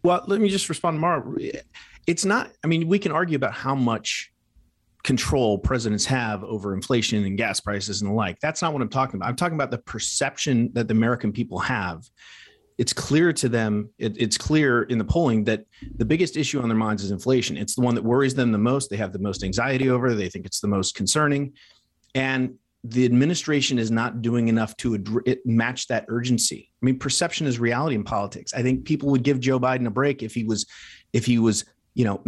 Well, 0.03 0.23
let 0.27 0.39
me 0.39 0.49
just 0.49 0.69
respond, 0.69 0.99
Mara. 0.99 1.23
It's 2.05 2.25
not. 2.25 2.51
I 2.63 2.67
mean, 2.67 2.87
we 2.87 2.99
can 2.99 3.11
argue 3.11 3.35
about 3.35 3.53
how 3.53 3.73
much 3.73 4.31
control 5.03 5.57
presidents 5.57 6.05
have 6.05 6.43
over 6.43 6.75
inflation 6.75 7.25
and 7.25 7.37
gas 7.37 7.59
prices 7.59 8.01
and 8.01 8.11
the 8.11 8.13
like. 8.13 8.39
That's 8.39 8.61
not 8.61 8.73
what 8.73 8.83
I'm 8.83 8.89
talking 8.89 9.15
about. 9.15 9.29
I'm 9.29 9.35
talking 9.35 9.55
about 9.55 9.71
the 9.71 9.79
perception 9.79 10.69
that 10.73 10.87
the 10.87 10.93
American 10.93 11.31
people 11.31 11.57
have 11.59 12.03
it's 12.81 12.93
clear 12.93 13.31
to 13.31 13.47
them 13.47 13.91
it, 13.99 14.15
it's 14.17 14.39
clear 14.39 14.81
in 14.83 14.97
the 14.97 15.05
polling 15.05 15.43
that 15.43 15.65
the 15.97 16.03
biggest 16.03 16.35
issue 16.35 16.59
on 16.59 16.67
their 16.67 16.75
minds 16.75 17.03
is 17.03 17.11
inflation. 17.11 17.55
It's 17.55 17.75
the 17.75 17.81
one 17.81 17.93
that 17.93 18.03
worries 18.03 18.33
them 18.33 18.51
the 18.51 18.57
most. 18.57 18.89
They 18.89 18.97
have 18.97 19.13
the 19.13 19.19
most 19.19 19.43
anxiety 19.43 19.91
over 19.91 20.15
they 20.15 20.29
think 20.29 20.47
it's 20.47 20.61
the 20.61 20.67
most 20.67 20.95
concerning. 20.95 21.53
And 22.15 22.55
the 22.83 23.05
administration 23.05 23.77
is 23.77 23.91
not 23.91 24.23
doing 24.23 24.47
enough 24.47 24.75
to 24.77 24.95
ad- 24.95 25.37
match 25.45 25.89
that 25.89 26.05
urgency. 26.07 26.71
I 26.81 26.85
mean 26.87 26.97
perception 26.97 27.45
is 27.45 27.59
reality 27.59 27.95
in 27.95 28.03
politics. 28.03 28.51
I 28.51 28.63
think 28.63 28.83
people 28.83 29.09
would 29.11 29.21
give 29.21 29.39
joe 29.39 29.59
biden 29.59 29.85
a 29.85 29.91
break 29.91 30.23
if 30.23 30.33
he 30.33 30.43
was 30.43 30.65
if 31.13 31.23
he 31.23 31.37
was 31.37 31.65
you 31.93 32.03
know 32.03 32.23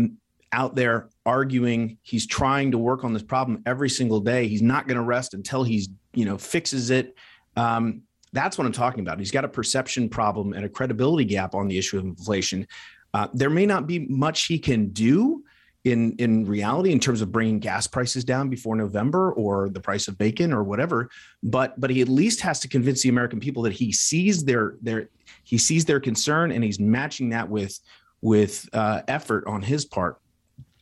out 0.51 0.75
there 0.75 1.09
arguing. 1.25 1.97
He's 2.03 2.27
trying 2.27 2.69
to 2.73 2.77
work 2.77 3.03
on 3.03 3.11
this 3.13 3.23
problem 3.23 3.63
every 3.65 3.89
single 3.89 4.19
day. 4.19 4.47
He's 4.47 4.61
not 4.61 4.87
going 4.87 4.97
to 4.97 5.03
rest 5.03 5.33
until 5.33 5.63
he's 5.63 5.89
you 6.13 6.25
know 6.25 6.37
fixes 6.37 6.91
it. 6.91 7.15
Um, 7.55 8.03
that's 8.33 8.57
what 8.57 8.67
I'm 8.67 8.73
talking 8.73 8.99
about. 8.99 9.19
He's 9.19 9.31
got 9.31 9.45
a 9.45 9.49
perception 9.49 10.09
problem 10.09 10.53
and 10.53 10.65
a 10.65 10.69
credibility 10.69 11.23
gap 11.23 11.55
on 11.55 11.67
the 11.67 11.77
issue 11.77 11.97
of 11.97 12.03
inflation. 12.03 12.67
Uh, 13.13 13.27
there 13.33 13.49
may 13.49 13.65
not 13.65 13.87
be 13.87 13.99
much 14.07 14.45
he 14.45 14.59
can 14.59 14.89
do 14.89 15.43
in 15.83 16.13
in 16.13 16.45
reality 16.45 16.91
in 16.91 16.99
terms 16.99 17.21
of 17.21 17.31
bringing 17.31 17.59
gas 17.59 17.87
prices 17.87 18.23
down 18.23 18.49
before 18.49 18.75
November 18.75 19.33
or 19.33 19.69
the 19.69 19.79
price 19.79 20.07
of 20.07 20.17
bacon 20.17 20.53
or 20.53 20.63
whatever, 20.63 21.09
but 21.43 21.79
but 21.79 21.89
he 21.89 22.01
at 22.01 22.07
least 22.07 22.41
has 22.41 22.59
to 22.61 22.67
convince 22.67 23.01
the 23.01 23.09
American 23.09 23.39
people 23.39 23.63
that 23.63 23.73
he 23.73 23.91
sees 23.91 24.43
their 24.43 24.77
their 24.81 25.09
he 25.43 25.57
sees 25.57 25.85
their 25.85 25.99
concern 25.99 26.51
and 26.51 26.63
he's 26.63 26.79
matching 26.79 27.29
that 27.29 27.47
with 27.49 27.77
with 28.21 28.67
uh, 28.73 29.01
effort 29.07 29.45
on 29.45 29.61
his 29.61 29.85
part. 29.85 30.17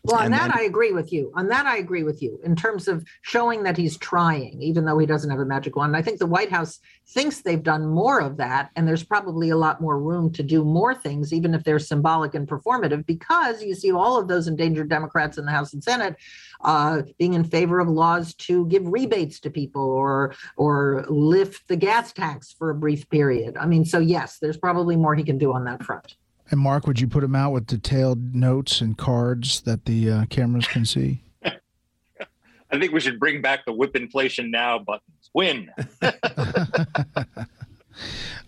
Well, 0.04 0.18
on 0.18 0.26
and 0.26 0.34
that 0.34 0.50
then, 0.50 0.60
I 0.60 0.64
agree 0.64 0.92
with 0.92 1.14
you. 1.14 1.32
On 1.36 1.48
that 1.50 1.68
I 1.68 1.78
agree 1.78 2.04
with 2.04 2.24
you 2.24 2.40
in 2.44 2.56
terms 2.56 2.88
of 2.88 3.06
showing 3.22 3.64
that 3.64 3.78
he's 3.78 3.98
trying, 3.98 4.60
even 4.62 4.86
though 4.86 4.98
he 4.98 5.06
doesn't 5.06 5.30
have 5.30 5.40
a 5.40 5.46
magic 5.46 5.76
wand. 5.76 5.96
I 5.96 6.02
think 6.02 6.18
the 6.18 6.26
White 6.26 6.50
House 6.50 6.80
thinks 7.10 7.42
they've 7.42 7.62
done 7.62 7.88
more 7.88 8.20
of 8.20 8.38
that, 8.38 8.72
and 8.76 8.88
there's 8.88 9.04
probably 9.04 9.52
a 9.52 9.58
lot 9.58 9.80
more 9.80 10.00
room 10.00 10.32
to 10.34 10.44
do 10.44 10.64
more 10.64 10.96
things, 10.96 11.32
even 11.34 11.54
if 11.54 11.64
they're 11.64 11.78
symbolic 11.78 12.34
and 12.34 12.48
performative, 12.48 13.06
because 13.06 13.62
you 13.62 13.76
see 13.76 13.92
all 13.92 14.18
of 14.18 14.28
those 14.28 14.48
endangered 14.48 14.90
Democrats 14.90 15.38
in 15.38 15.46
the 15.46 15.52
House 15.52 15.74
and 15.74 15.84
Senate 15.84 16.16
uh, 16.64 17.04
being 17.20 17.36
in 17.36 17.44
favor 17.44 17.80
of 17.80 17.88
laws 17.88 18.34
to 18.36 18.66
give 18.68 18.88
rebates 18.88 19.40
to 19.42 19.52
people 19.52 19.84
or 19.84 20.34
or 20.58 21.06
lift 21.10 21.68
the 21.68 21.76
gas 21.76 22.12
tax 22.12 22.52
for 22.52 22.72
a 22.72 22.76
brief 22.76 23.08
period. 23.10 23.56
I 23.56 23.68
mean, 23.68 23.86
so 23.86 24.00
yes, 24.00 24.40
there's 24.40 24.58
probably 24.58 24.96
more 24.96 25.14
he 25.14 25.24
can 25.24 25.38
do 25.38 25.54
on 25.54 25.66
that 25.66 25.84
front. 25.84 26.16
And 26.52 26.60
Mark, 26.60 26.86
would 26.86 27.00
you 27.00 27.08
put 27.08 27.22
them 27.22 27.36
out 27.36 27.54
with 27.54 27.66
detailed 27.66 28.36
notes 28.36 28.82
and 28.82 28.98
cards 28.98 29.62
that 29.62 29.86
the 29.86 30.12
uh, 30.12 30.26
cameras 30.26 30.68
can 30.68 30.86
see? 30.86 31.24
I 31.46 32.78
think 32.78 32.92
we 32.92 33.00
should 33.00 33.20
bring 33.20 33.42
back 33.42 33.66
the 33.66 33.72
whip 33.72 33.96
inflation 33.96 34.52
now 34.52 34.78
buttons. 34.80 35.30
Win. 35.34 35.72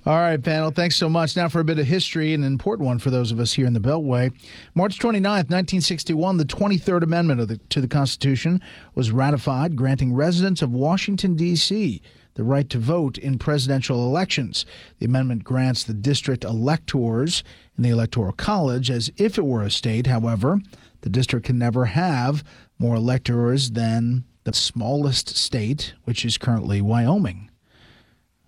All 0.06 0.18
right, 0.18 0.42
panel. 0.42 0.72
Thanks 0.72 0.98
so 0.98 1.08
much. 1.08 1.38
Now 1.38 1.48
for 1.48 1.62
a 1.62 1.64
bit 1.64 1.80
of 1.80 1.86
history, 1.86 2.34
an 2.34 2.44
important 2.44 2.86
one 2.86 3.00
for 3.00 3.10
those 3.10 3.32
of 3.32 3.40
us 3.40 3.54
here 3.54 3.66
in 3.66 3.74
the 3.74 3.80
Beltway. 3.80 4.34
March 4.76 5.00
29th, 5.00 5.50
1961, 5.50 6.36
the 6.38 6.44
23rd 6.44 7.04
Amendment 7.04 7.48
the, 7.48 7.58
to 7.70 7.80
the 7.80 7.88
Constitution 7.88 8.60
was 8.96 9.12
ratified, 9.12 9.78
granting 9.78 10.14
residents 10.14 10.62
of 10.62 10.74
Washington, 10.74 11.36
D.C 11.36 12.02
the 12.36 12.44
right 12.44 12.70
to 12.70 12.80
vote 12.80 13.18
in 13.18 13.38
presidential 13.38 14.06
elections. 14.06 14.66
The 15.00 15.06
amendment 15.06 15.44
grants 15.44 15.84
the 15.84 15.94
district 15.94 16.44
electors 16.44 17.44
in 17.78 17.84
the 17.84 17.90
Electoral 17.90 18.34
College 18.34 18.90
as 18.90 19.12
if 19.18 19.38
it 19.38 19.46
were 19.46 19.64
a 19.64 19.72
state. 19.72 20.08
However, 20.08 20.60
the 21.02 21.10
district 21.10 21.46
can 21.46 21.58
never 21.58 21.86
have 21.86 22.44
more 22.80 22.96
electors 22.96 23.72
than 23.72 24.24
the 24.44 24.54
smallest 24.54 25.36
state, 25.36 25.94
which 26.04 26.26
is 26.26 26.38
currently 26.38 26.82
Wyoming. 26.82 27.50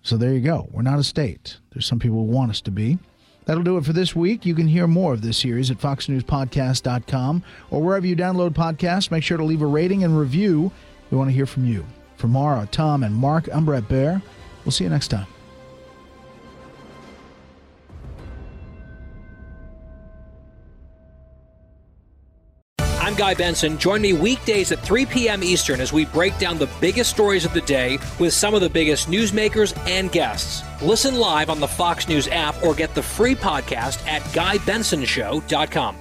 So 0.02 0.16
there 0.16 0.32
you 0.32 0.40
go. 0.40 0.68
We're 0.70 0.82
not 0.82 0.98
a 0.98 1.04
state. 1.04 1.58
There's 1.72 1.86
some 1.86 1.98
people 1.98 2.18
who 2.18 2.32
want 2.32 2.50
us 2.50 2.60
to 2.62 2.70
be. 2.70 2.98
That'll 3.44 3.62
do 3.62 3.76
it 3.76 3.84
for 3.84 3.92
this 3.92 4.14
week. 4.14 4.44
You 4.44 4.54
can 4.54 4.66
hear 4.66 4.86
more 4.86 5.12
of 5.12 5.22
this 5.22 5.38
series 5.38 5.70
at 5.70 5.78
foxnewspodcast.com 5.78 7.42
or 7.70 7.82
wherever 7.82 8.06
you 8.06 8.16
download 8.16 8.50
podcasts. 8.50 9.10
Make 9.10 9.22
sure 9.22 9.36
to 9.36 9.44
leave 9.44 9.62
a 9.62 9.66
rating 9.66 10.02
and 10.02 10.18
review. 10.18 10.72
We 11.10 11.16
want 11.16 11.30
to 11.30 11.34
hear 11.34 11.46
from 11.46 11.64
you. 11.64 11.86
For 12.16 12.28
Mara, 12.28 12.68
Tom, 12.70 13.02
and 13.02 13.14
Mark, 13.14 13.48
I'm 13.52 13.64
Bret 13.64 13.84
Baier. 13.84 14.22
We'll 14.64 14.72
see 14.72 14.84
you 14.84 14.90
next 14.90 15.08
time. 15.08 15.26
I'm 23.06 23.14
Guy 23.14 23.34
Benson. 23.34 23.78
Join 23.78 24.02
me 24.02 24.14
weekdays 24.14 24.72
at 24.72 24.80
3 24.80 25.06
p.m. 25.06 25.44
Eastern 25.44 25.80
as 25.80 25.92
we 25.92 26.06
break 26.06 26.36
down 26.38 26.58
the 26.58 26.68
biggest 26.80 27.10
stories 27.10 27.44
of 27.44 27.54
the 27.54 27.60
day 27.60 27.98
with 28.18 28.32
some 28.32 28.52
of 28.52 28.60
the 28.60 28.68
biggest 28.68 29.08
newsmakers 29.08 29.78
and 29.88 30.10
guests. 30.10 30.64
Listen 30.82 31.14
live 31.14 31.48
on 31.48 31.60
the 31.60 31.68
Fox 31.68 32.08
News 32.08 32.26
app 32.26 32.60
or 32.64 32.74
get 32.74 32.96
the 32.96 33.02
free 33.02 33.36
podcast 33.36 34.04
at 34.08 34.22
GuyBensonShow.com. 34.32 35.96